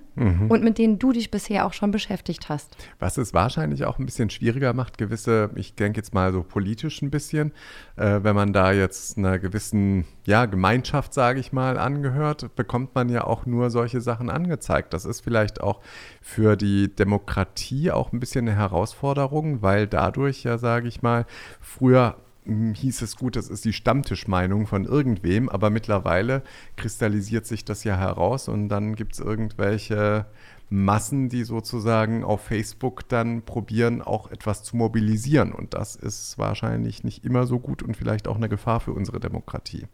und 0.48 0.64
mit 0.64 0.78
denen 0.78 0.98
du 0.98 1.12
dich 1.12 1.30
bisher 1.30 1.64
auch 1.64 1.72
schon 1.72 1.92
beschäftigt 1.92 2.48
hast. 2.48 2.76
Was 2.98 3.18
es 3.18 3.34
wahrscheinlich 3.34 3.84
auch 3.84 4.00
ein 4.00 4.06
bisschen 4.06 4.30
schwieriger 4.30 4.72
macht, 4.72 4.98
gewisse, 4.98 5.50
ich 5.54 5.76
denke 5.76 5.98
jetzt 5.98 6.12
mal 6.12 6.32
so 6.32 6.42
politisch 6.42 7.02
ein 7.02 7.10
bisschen, 7.10 7.52
äh, 7.96 8.20
wenn 8.22 8.34
man 8.34 8.52
da 8.52 8.72
jetzt 8.72 9.16
einer 9.16 9.38
gewissen 9.38 10.06
ja, 10.26 10.46
Gemeinschaft, 10.46 11.14
sage 11.14 11.38
ich 11.38 11.52
mal, 11.52 11.78
angehört, 11.78 12.54
bekommt 12.56 12.96
man 12.96 13.08
ja 13.08 13.24
auch 13.24 13.46
nur 13.46 13.70
solche 13.70 14.00
Sachen 14.00 14.28
angezeigt. 14.28 14.92
Das 14.92 15.04
ist 15.04 15.20
vielleicht 15.20 15.60
auch 15.60 15.80
für 16.20 16.56
die 16.56 16.94
Demokratie 16.94 17.92
auch 17.92 18.12
ein 18.12 18.18
bisschen 18.18 18.48
eine 18.48 18.56
Herausforderung, 18.56 19.62
weil 19.62 19.77
dadurch 19.86 20.44
ja, 20.44 20.58
sage 20.58 20.88
ich 20.88 21.02
mal, 21.02 21.26
früher 21.60 22.16
hm, 22.44 22.74
hieß 22.74 23.02
es 23.02 23.16
gut, 23.16 23.36
das 23.36 23.48
ist 23.48 23.64
die 23.64 23.72
Stammtischmeinung 23.72 24.66
von 24.66 24.84
irgendwem, 24.84 25.48
aber 25.48 25.70
mittlerweile 25.70 26.42
kristallisiert 26.76 27.46
sich 27.46 27.64
das 27.64 27.84
ja 27.84 27.96
heraus 27.96 28.48
und 28.48 28.68
dann 28.68 28.96
gibt 28.96 29.12
es 29.12 29.20
irgendwelche 29.20 30.26
Massen, 30.70 31.28
die 31.28 31.44
sozusagen 31.44 32.24
auf 32.24 32.42
Facebook 32.42 33.08
dann 33.08 33.42
probieren, 33.42 34.02
auch 34.02 34.30
etwas 34.30 34.62
zu 34.62 34.76
mobilisieren. 34.76 35.52
Und 35.52 35.74
das 35.74 35.96
ist 35.96 36.38
wahrscheinlich 36.38 37.04
nicht 37.04 37.24
immer 37.24 37.46
so 37.46 37.58
gut 37.58 37.82
und 37.82 37.96
vielleicht 37.96 38.28
auch 38.28 38.36
eine 38.36 38.48
Gefahr 38.48 38.80
für 38.80 38.92
unsere 38.92 39.20
Demokratie. 39.20 39.86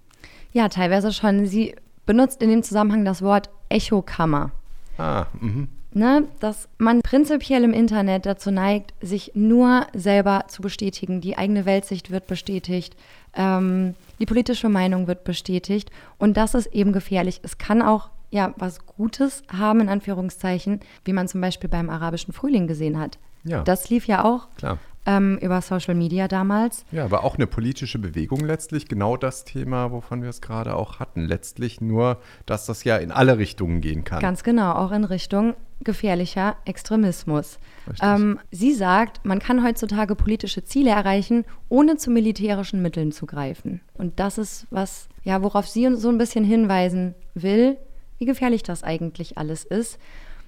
Ja, 0.52 0.68
teilweise 0.68 1.12
schon. 1.12 1.46
Sie 1.46 1.76
benutzt 2.06 2.42
in 2.42 2.50
dem 2.50 2.62
Zusammenhang 2.62 3.04
das 3.04 3.22
Wort 3.22 3.50
Echokammer. 3.68 4.50
Ah, 4.98 5.26
mhm. 5.40 5.68
Ne, 5.96 6.26
dass 6.40 6.68
man 6.76 7.02
prinzipiell 7.02 7.62
im 7.62 7.72
Internet 7.72 8.26
dazu 8.26 8.50
neigt, 8.50 8.92
sich 9.00 9.30
nur 9.34 9.86
selber 9.94 10.46
zu 10.48 10.60
bestätigen. 10.60 11.20
Die 11.20 11.38
eigene 11.38 11.66
Weltsicht 11.66 12.10
wird 12.10 12.26
bestätigt, 12.26 12.96
ähm, 13.32 13.94
die 14.18 14.26
politische 14.26 14.68
Meinung 14.68 15.06
wird 15.06 15.22
bestätigt 15.22 15.92
und 16.18 16.36
das 16.36 16.54
ist 16.54 16.66
eben 16.66 16.92
gefährlich. 16.92 17.40
Es 17.44 17.58
kann 17.58 17.80
auch 17.80 18.10
ja 18.30 18.52
was 18.56 18.84
Gutes 18.86 19.44
haben, 19.56 19.80
in 19.80 19.88
Anführungszeichen, 19.88 20.80
wie 21.04 21.12
man 21.12 21.28
zum 21.28 21.40
Beispiel 21.40 21.70
beim 21.70 21.88
arabischen 21.88 22.34
Frühling 22.34 22.66
gesehen 22.66 22.98
hat. 22.98 23.18
Ja. 23.44 23.62
Das 23.62 23.88
lief 23.90 24.06
ja 24.06 24.24
auch 24.24 24.48
Klar. 24.56 24.78
ähm, 25.06 25.38
über 25.38 25.60
Social 25.60 25.94
Media 25.94 26.26
damals. 26.28 26.84
Ja, 26.90 27.04
aber 27.04 27.24
auch 27.24 27.36
eine 27.36 27.46
politische 27.46 27.98
Bewegung 27.98 28.40
letztlich, 28.40 28.88
genau 28.88 29.16
das 29.16 29.44
Thema, 29.44 29.92
wovon 29.92 30.22
wir 30.22 30.30
es 30.30 30.40
gerade 30.40 30.74
auch 30.74 30.98
hatten. 30.98 31.20
Letztlich 31.26 31.80
nur, 31.80 32.18
dass 32.46 32.66
das 32.66 32.84
ja 32.84 32.96
in 32.96 33.12
alle 33.12 33.38
Richtungen 33.38 33.80
gehen 33.80 34.02
kann. 34.04 34.20
Ganz 34.20 34.42
genau, 34.42 34.72
auch 34.72 34.92
in 34.92 35.04
Richtung 35.04 35.54
gefährlicher 35.84 36.56
Extremismus. 36.64 37.58
Ähm, 38.02 38.38
sie 38.50 38.72
sagt, 38.72 39.24
man 39.24 39.38
kann 39.38 39.64
heutzutage 39.64 40.14
politische 40.14 40.64
Ziele 40.64 40.90
erreichen, 40.90 41.44
ohne 41.68 41.96
zu 41.96 42.10
militärischen 42.10 42.82
Mitteln 42.82 43.12
zu 43.12 43.26
greifen. 43.26 43.80
Und 43.94 44.18
das 44.20 44.38
ist 44.38 44.66
was, 44.70 45.08
ja, 45.22 45.42
worauf 45.42 45.68
sie 45.68 45.86
uns 45.86 46.00
so 46.00 46.08
ein 46.08 46.18
bisschen 46.18 46.44
hinweisen 46.44 47.14
will, 47.34 47.76
wie 48.18 48.24
gefährlich 48.24 48.62
das 48.62 48.82
eigentlich 48.82 49.38
alles 49.38 49.64
ist. 49.64 49.98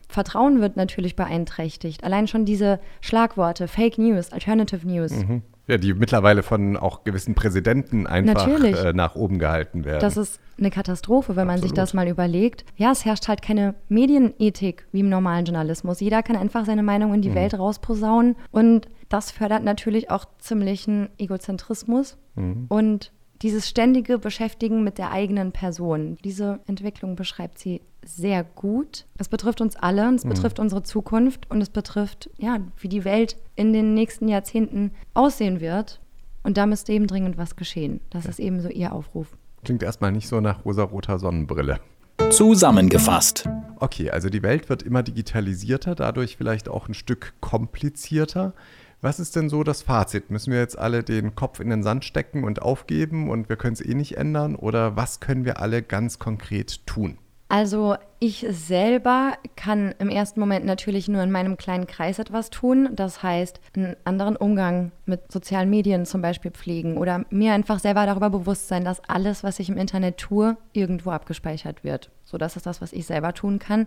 Vertrauen 0.09 0.61
wird 0.61 0.77
natürlich 0.77 1.17
beeinträchtigt. 1.17 2.05
Allein 2.05 2.29
schon 2.29 2.45
diese 2.45 2.79
Schlagworte, 3.01 3.67
Fake 3.69 3.99
News, 3.99 4.33
Alternative 4.33 4.87
News, 4.87 5.13
Mhm. 5.13 5.43
Ja, 5.69 5.79
die 5.79 5.95
mittlerweile 5.95 6.43
von 6.43 6.77
auch 6.77 7.03
gewissen 7.03 7.35
Präsidenten 7.35 8.07
einfach 8.07 8.47
äh, 8.47 8.93
nach 8.93 9.17
oben 9.17 9.39
gehalten 9.39 9.85
werden. 9.85 10.01
Das 10.01 10.17
ist 10.17 10.39
eine 10.59 10.71
Katastrophe, 10.71 11.35
wenn 11.35 11.47
man 11.47 11.57
sich 11.57 11.73
Absolut. 11.73 11.79
das 11.79 11.95
mal 11.95 12.09
überlegt. 12.09 12.65
Ja, 12.77 12.93
es 12.93 13.05
herrscht 13.05 13.27
halt 13.27 13.43
keine 13.43 13.75
Medienethik 13.89 14.87
wie 14.93 15.01
im 15.01 15.09
normalen 15.09 15.45
Journalismus. 15.45 16.01
Jeder 16.01 16.23
kann 16.23 16.37
einfach 16.37 16.65
seine 16.67 16.85
Meinung 16.85 17.13
in 17.15 17.23
die 17.23 17.35
Welt 17.35 17.59
rausposaunen 17.59 18.37
und 18.53 18.89
das 19.09 19.31
fördert 19.33 19.65
natürlich 19.65 20.11
auch 20.11 20.25
ziemlichen 20.39 21.09
Egozentrismus 21.19 22.17
und 22.69 23.13
dieses 23.43 23.69
ständige 23.69 24.19
Beschäftigen 24.19 24.83
mit 24.85 24.99
der 24.99 25.11
eigenen 25.11 25.53
Person. 25.53 26.17
Diese 26.25 26.61
Entwicklung 26.67 27.17
beschreibt 27.17 27.59
sie 27.59 27.83
sehr 28.05 28.45
gut. 28.45 29.07
Es 29.19 29.29
betrifft 29.29 29.61
uns 29.61 29.77
alle 29.77 30.09
und 30.09 30.17
es 30.17 30.25
betrifft 30.25 30.59
unsere 30.59 30.83
Zukunft 30.83 31.51
und 31.51 31.61
es 31.61 31.71
betrifft, 31.71 32.31
ja, 32.39 32.59
wie 32.79 32.89
die 32.89 33.05
Welt 33.05 33.37
in 33.57 33.73
den 33.73 33.95
nächsten 33.95 34.29
Jahrzehnten 34.29 34.93
aussehen 35.15 35.61
wird. 35.61 36.01
Und 36.43 36.57
da 36.57 36.67
müsste 36.67 36.93
eben 36.93 37.09
dringend 37.09 37.37
was 37.37 37.57
geschehen. 37.57 38.01
Das 38.11 38.27
ist 38.27 38.39
eben 38.39 38.61
so 38.61 38.69
ihr 38.69 38.93
Aufruf. 38.93 39.37
Klingt 39.65 39.83
erstmal 39.83 40.13
nicht 40.13 40.29
so 40.29 40.41
nach 40.41 40.65
rosaroter 40.65 41.19
Sonnenbrille. 41.19 41.81
Zusammengefasst. 42.31 43.49
Okay, 43.79 44.11
also 44.11 44.31
die 44.31 44.43
Welt 44.43 44.69
wird 44.69 44.83
immer 44.83 45.03
digitalisierter, 45.03 45.95
dadurch 45.95 46.37
vielleicht 46.37 46.69
auch 46.69 46.89
ein 46.89 46.95
Stück 46.95 47.35
komplizierter. 47.41 48.55
Was 49.03 49.21
ist 49.21 49.37
denn 49.37 49.49
so 49.49 49.63
das 49.63 49.83
Fazit? 49.83 50.31
Müssen 50.31 50.53
wir 50.53 50.59
jetzt 50.59 50.79
alle 50.79 51.03
den 51.03 51.35
Kopf 51.35 51.61
in 51.61 51.69
den 51.69 51.83
Sand 51.83 52.05
stecken 52.05 52.45
und 52.45 52.63
aufgeben 52.63 53.29
und 53.29 53.49
wir 53.49 53.57
können 53.57 53.75
es 53.75 53.85
eh 53.85 53.95
nicht 53.95 54.17
ändern? 54.17 54.57
Oder 54.57 54.97
was 54.97 55.21
können 55.21 55.45
wir 55.45 55.61
alle 55.61 55.83
ganz 55.83 56.19
konkret 56.19 56.87
tun? 56.87 57.19
Also 57.49 57.95
ich 58.19 58.45
selber 58.49 59.35
kann 59.55 59.95
im 60.01 60.09
ersten 60.09 60.41
Moment 60.41 60.65
natürlich 60.65 61.07
nur 61.07 61.23
in 61.23 61.31
meinem 61.31 61.57
kleinen 61.57 61.87
Kreis 61.87 62.19
etwas 62.19 62.51
tun. 62.51 62.89
Das 62.93 63.23
heißt, 63.23 63.61
einen 63.77 63.95
anderen 64.05 64.35
Umgang 64.35 64.91
mit 65.05 65.31
sozialen 65.31 65.71
Medien 65.71 66.07
zum 66.07 66.23
Beispiel 66.23 66.51
pflegen 66.51 66.97
oder 66.97 67.25
mir 67.31 67.53
einfach 67.53 67.79
selber 67.79 68.05
darüber 68.07 68.31
bewusst 68.31 68.67
sein, 68.67 68.85
dass 68.85 69.01
alles, 69.09 69.45
was 69.45 69.61
ich 69.61 69.69
im 69.69 69.77
Internet 69.77 70.17
tue, 70.17 70.57
irgendwo 70.73 71.11
abgespeichert 71.11 71.85
wird. 71.85 72.11
So, 72.25 72.37
das 72.37 72.57
ist 72.57 72.67
das, 72.67 72.81
was 72.81 72.93
ich 72.93 73.07
selber 73.07 73.33
tun 73.33 73.61
kann. 73.61 73.87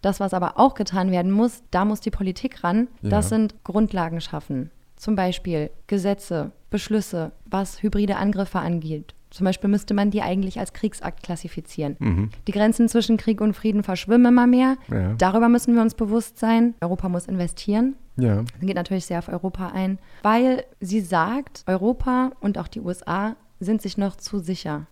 Das, 0.00 0.20
was 0.20 0.32
aber 0.34 0.58
auch 0.58 0.74
getan 0.74 1.10
werden 1.10 1.32
muss, 1.32 1.62
da 1.70 1.84
muss 1.84 2.00
die 2.00 2.10
Politik 2.10 2.62
ran. 2.64 2.88
Das 3.02 3.26
Ja. 3.26 3.36
sind 3.36 3.54
Grundlagen 3.64 4.20
schaffen. 4.20 4.70
Zum 4.96 5.14
Beispiel 5.16 5.70
Gesetze, 5.86 6.52
Beschlüsse, 6.70 7.32
was 7.46 7.82
hybride 7.82 8.16
Angriffe 8.16 8.58
angeht. 8.58 9.14
Zum 9.30 9.44
Beispiel 9.44 9.68
müsste 9.68 9.92
man 9.94 10.10
die 10.10 10.22
eigentlich 10.22 10.58
als 10.58 10.72
Kriegsakt 10.72 11.22
klassifizieren. 11.22 12.30
Die 12.46 12.52
Grenzen 12.52 12.88
zwischen 12.88 13.18
Krieg 13.18 13.40
und 13.42 13.52
Frieden 13.54 13.82
verschwimmen 13.82 14.32
immer 14.32 14.46
mehr. 14.46 14.76
Ja. 14.90 15.14
Darüber 15.18 15.48
müssen 15.50 15.74
wir 15.74 15.82
uns 15.82 15.94
bewusst 15.94 16.38
sein. 16.38 16.74
Europa 16.80 17.08
muss 17.10 17.26
investieren. 17.26 17.94
Ja. 18.16 18.36
Das 18.42 18.60
geht 18.60 18.74
natürlich 18.74 19.04
sehr 19.06 19.18
auf 19.18 19.28
Europa 19.28 19.68
ein, 19.68 19.98
weil 20.22 20.64
sie 20.80 21.00
sagt, 21.02 21.62
Europa 21.66 22.30
und 22.40 22.56
auch 22.58 22.68
die 22.68 22.80
USA 22.80 23.36
sind 23.60 23.82
sich 23.82 23.98
noch 23.98 24.16
zu 24.16 24.38
sicher 24.38 24.86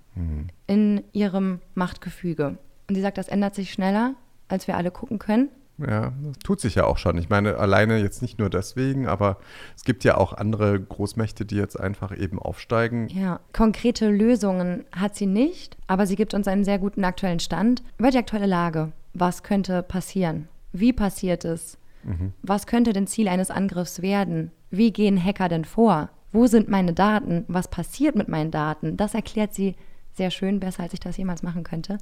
in 0.67 1.03
ihrem 1.13 1.61
Machtgefüge. 1.75 2.59
Und 2.89 2.95
sie 2.95 3.01
sagt, 3.03 3.19
das 3.19 3.29
ändert 3.29 3.55
sich 3.55 3.73
schneller, 3.73 4.15
als 4.49 4.67
wir 4.67 4.77
alle 4.77 4.91
gucken 4.91 5.19
können. 5.19 5.49
Ja, 5.79 6.13
das 6.23 6.39
tut 6.39 6.61
sich 6.61 6.77
ja 6.77 6.85
auch 6.85 6.97
schon. 6.97 7.19
Ich 7.19 7.29
meine, 7.29 7.57
alleine 7.57 7.99
jetzt 7.99 8.23
nicht 8.23 8.39
nur 8.39 8.49
deswegen, 8.49 9.07
aber 9.07 9.37
es 9.77 9.85
gibt 9.85 10.05
ja 10.05 10.17
auch 10.17 10.33
andere 10.33 10.81
Großmächte, 10.81 11.45
die 11.45 11.57
jetzt 11.57 11.79
einfach 11.79 12.17
eben 12.17 12.39
aufsteigen. 12.39 13.09
Ja, 13.09 13.41
konkrete 13.53 14.09
Lösungen 14.09 14.85
hat 14.93 15.17
sie 15.17 15.27
nicht, 15.27 15.77
aber 15.87 16.07
sie 16.07 16.17
gibt 16.17 16.33
uns 16.33 16.49
einen 16.49 16.65
sehr 16.65 16.79
guten 16.79 17.05
aktuellen 17.05 17.41
Stand 17.41 17.83
über 17.99 18.11
die 18.11 18.19
aktuelle 18.19 18.47
Lage. 18.47 18.93
Was 19.13 19.43
könnte 19.43 19.83
passieren? 19.83 20.49
Wie 20.73 20.93
passiert 20.93 21.45
es? 21.45 21.79
Mhm. 22.05 22.33
Was 22.43 22.67
könnte 22.67 22.93
denn 22.93 23.07
Ziel 23.07 23.29
eines 23.29 23.51
Angriffs 23.51 24.01
werden? 24.01 24.53
Wie 24.71 24.93
gehen 24.93 25.23
Hacker 25.23 25.49
denn 25.49 25.65
vor? 25.65 26.09
Wo 26.33 26.47
sind 26.47 26.69
meine 26.69 26.93
Daten? 26.93 27.45
Was 27.49 27.69
passiert 27.69 28.15
mit 28.15 28.29
meinen 28.29 28.51
Daten? 28.51 28.97
Das 28.97 29.15
erklärt 29.15 29.55
sie 29.55 29.75
sehr 30.15 30.31
schön, 30.31 30.61
besser 30.61 30.85
als 30.85 30.95
ich 30.95 31.01
das 31.01 31.17
jemals 31.17 31.43
machen 31.43 31.65
könnte. 31.65 31.99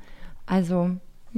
Also 0.47 0.91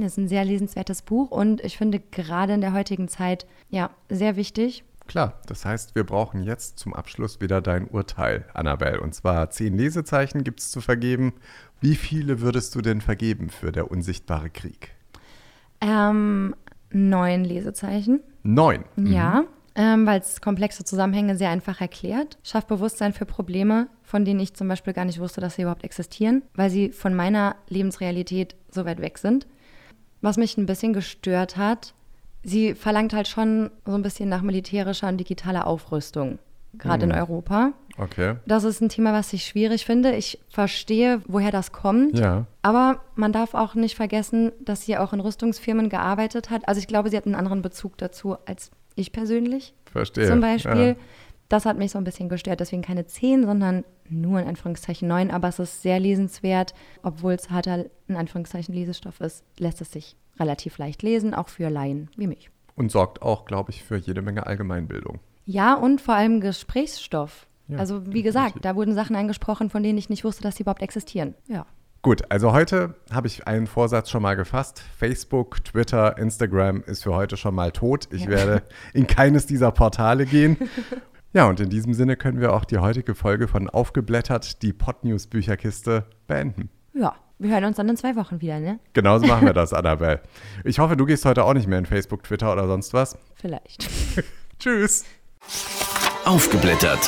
das 0.03 0.13
ist 0.13 0.17
ein 0.17 0.27
sehr 0.27 0.45
lesenswertes 0.45 1.01
Buch 1.01 1.31
und 1.31 1.63
ich 1.63 1.77
finde 1.77 1.99
gerade 1.99 2.53
in 2.53 2.61
der 2.61 2.73
heutigen 2.73 3.07
Zeit 3.07 3.45
ja 3.69 3.89
sehr 4.09 4.35
wichtig. 4.35 4.83
Klar, 5.07 5.39
das 5.47 5.65
heißt, 5.65 5.95
wir 5.95 6.03
brauchen 6.03 6.43
jetzt 6.43 6.79
zum 6.79 6.93
Abschluss 6.93 7.39
wieder 7.39 7.61
dein 7.61 7.87
Urteil, 7.87 8.45
Annabelle. 8.53 8.99
Und 8.99 9.15
zwar 9.15 9.49
zehn 9.49 9.77
Lesezeichen 9.77 10.43
gibt 10.43 10.59
es 10.59 10.69
zu 10.69 10.81
vergeben. 10.81 11.33
Wie 11.79 11.95
viele 11.95 12.41
würdest 12.41 12.75
du 12.75 12.81
denn 12.81 12.99
vergeben 12.99 13.49
für 13.49 13.71
der 13.71 13.89
unsichtbare 13.89 14.49
Krieg? 14.49 14.91
Ähm, 15.79 16.55
neun 16.91 17.45
Lesezeichen. 17.45 18.19
Neun? 18.43 18.83
Mhm. 18.97 19.11
Ja, 19.13 19.45
ähm, 19.75 20.05
weil 20.05 20.19
es 20.19 20.41
komplexe 20.41 20.83
Zusammenhänge 20.83 21.37
sehr 21.37 21.51
einfach 21.51 21.79
erklärt. 21.79 22.37
Schafft 22.43 22.67
Bewusstsein 22.67 23.13
für 23.13 23.25
Probleme, 23.25 23.87
von 24.01 24.25
denen 24.25 24.39
ich 24.39 24.55
zum 24.55 24.67
Beispiel 24.67 24.93
gar 24.93 25.05
nicht 25.05 25.19
wusste, 25.19 25.39
dass 25.39 25.55
sie 25.55 25.61
überhaupt 25.61 25.83
existieren, 25.83 26.41
weil 26.55 26.69
sie 26.69 26.89
von 26.89 27.13
meiner 27.13 27.55
Lebensrealität 27.69 28.55
so 28.71 28.85
weit 28.85 29.01
weg 29.01 29.19
sind. 29.19 29.47
Was 30.27 30.35
mich 30.35 30.57
ein 30.57 30.65
bisschen 30.65 30.91
gestört 30.91 31.55
hat, 31.55 31.93
sie 32.43 32.75
verlangt 32.75 33.13
halt 33.13 33.29
schon 33.29 33.71
so 33.85 33.93
ein 33.93 34.01
bisschen 34.01 34.27
nach 34.27 34.41
militärischer 34.41 35.07
und 35.07 35.15
digitaler 35.15 35.65
Aufrüstung, 35.65 36.37
gerade 36.73 37.05
mhm. 37.05 37.13
in 37.13 37.17
Europa. 37.17 37.71
Okay. 37.97 38.35
Das 38.45 38.65
ist 38.65 38.81
ein 38.81 38.89
Thema, 38.89 39.13
was 39.13 39.31
ich 39.31 39.45
schwierig 39.45 39.85
finde. 39.85 40.13
Ich 40.17 40.37
verstehe, 40.49 41.21
woher 41.29 41.51
das 41.51 41.71
kommt. 41.71 42.19
Ja. 42.19 42.45
Aber 42.61 42.99
man 43.15 43.31
darf 43.31 43.53
auch 43.53 43.73
nicht 43.73 43.95
vergessen, 43.95 44.51
dass 44.59 44.81
sie 44.81 44.97
auch 44.97 45.13
in 45.13 45.21
Rüstungsfirmen 45.21 45.87
gearbeitet 45.87 46.49
hat. 46.49 46.67
Also 46.67 46.79
ich 46.79 46.87
glaube, 46.87 47.09
sie 47.09 47.15
hat 47.15 47.25
einen 47.25 47.35
anderen 47.35 47.61
Bezug 47.61 47.97
dazu 47.97 48.35
als 48.45 48.71
ich 48.95 49.13
persönlich. 49.13 49.73
Verstehe. 49.89 50.27
Zum 50.27 50.41
Beispiel. 50.41 50.87
Ja. 50.87 50.95
Das 51.49 51.65
hat 51.65 51.77
mich 51.77 51.91
so 51.91 51.97
ein 51.97 52.03
bisschen 52.03 52.29
gestört. 52.29 52.59
Deswegen 52.59 52.81
keine 52.81 53.05
10, 53.05 53.45
sondern 53.45 53.85
nur 54.09 54.39
in 54.39 54.47
Anführungszeichen 54.47 55.07
9. 55.07 55.31
Aber 55.31 55.47
es 55.47 55.59
ist 55.59 55.81
sehr 55.81 55.99
lesenswert. 55.99 56.73
Obwohl 57.03 57.33
es 57.33 57.49
harter 57.49 57.85
in 58.07 58.15
Anführungszeichen 58.15 58.73
Lesestoff 58.73 59.21
ist, 59.21 59.43
lässt 59.57 59.81
es 59.81 59.91
sich 59.91 60.15
relativ 60.39 60.77
leicht 60.77 61.03
lesen, 61.03 61.33
auch 61.33 61.49
für 61.49 61.69
Laien 61.69 62.09
wie 62.17 62.27
mich. 62.27 62.49
Und 62.75 62.91
sorgt 62.91 63.21
auch, 63.21 63.45
glaube 63.45 63.71
ich, 63.71 63.83
für 63.83 63.97
jede 63.97 64.21
Menge 64.21 64.45
Allgemeinbildung. 64.45 65.19
Ja, 65.45 65.73
und 65.73 66.01
vor 66.01 66.15
allem 66.15 66.41
Gesprächsstoff. 66.41 67.47
Ja, 67.69 67.79
also 67.79 68.05
wie 68.05 68.21
gesagt, 68.21 68.63
da 68.63 68.75
wurden 68.75 68.93
Sachen 68.93 69.15
angesprochen, 69.15 69.69
von 69.69 69.83
denen 69.83 69.97
ich 69.97 70.09
nicht 70.09 70.23
wusste, 70.23 70.43
dass 70.43 70.57
sie 70.57 70.63
überhaupt 70.63 70.81
existieren. 70.81 71.33
Ja. 71.47 71.65
Gut, 72.01 72.29
also 72.29 72.53
heute 72.53 72.95
habe 73.11 73.27
ich 73.27 73.47
einen 73.47 73.67
Vorsatz 73.67 74.09
schon 74.09 74.21
mal 74.21 74.35
gefasst. 74.35 74.81
Facebook, 74.97 75.63
Twitter, 75.65 76.17
Instagram 76.17 76.83
ist 76.83 77.03
für 77.03 77.15
heute 77.15 77.35
schon 77.35 77.55
mal 77.55 77.71
tot. 77.71 78.07
Ich 78.11 78.23
ja. 78.23 78.29
werde 78.29 78.63
in 78.93 79.07
keines 79.07 79.45
dieser 79.45 79.71
Portale 79.71 80.25
gehen. 80.25 80.57
Ja, 81.37 81.47
und 81.47 81.59
in 81.59 81.69
diesem 81.69 81.93
Sinne 81.93 82.15
können 82.15 82.41
wir 82.41 82.51
auch 82.51 82.65
die 82.65 82.79
heutige 82.79 83.13
Folge 83.13 83.47
von 83.47 83.69
Aufgeblättert, 83.69 84.63
die 84.63 84.73
Podnews 84.73 85.27
Bücherkiste, 85.27 86.05
beenden. 86.25 86.71
Ja, 86.95 87.13
wir 87.37 87.51
hören 87.51 87.65
uns 87.65 87.77
dann 87.77 87.87
in 87.87 87.95
zwei 87.95 88.15
Wochen 88.15 88.41
wieder, 88.41 88.59
ne? 88.59 88.79
Genauso 88.93 89.27
machen 89.27 89.45
wir 89.45 89.53
das, 89.53 89.71
Annabelle. 89.73 90.21
Ich 90.63 90.79
hoffe, 90.79 90.97
du 90.97 91.05
gehst 91.05 91.25
heute 91.25 91.43
auch 91.43 91.53
nicht 91.53 91.67
mehr 91.67 91.77
in 91.77 91.85
Facebook, 91.85 92.23
Twitter 92.23 92.51
oder 92.51 92.65
sonst 92.65 92.91
was. 92.95 93.19
Vielleicht. 93.35 93.87
Tschüss. 94.59 95.05
Aufgeblättert. 96.25 97.07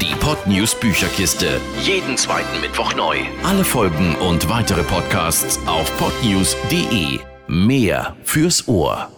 Die 0.00 0.14
Podnews 0.14 0.74
Bücherkiste. 0.74 1.60
Jeden 1.82 2.16
zweiten 2.16 2.62
Mittwoch 2.62 2.94
neu. 2.94 3.18
Alle 3.44 3.64
Folgen 3.64 4.14
und 4.14 4.48
weitere 4.48 4.82
Podcasts 4.82 5.60
auf 5.66 5.94
podnews.de. 5.98 7.18
Mehr 7.48 8.16
fürs 8.22 8.66
Ohr. 8.66 9.10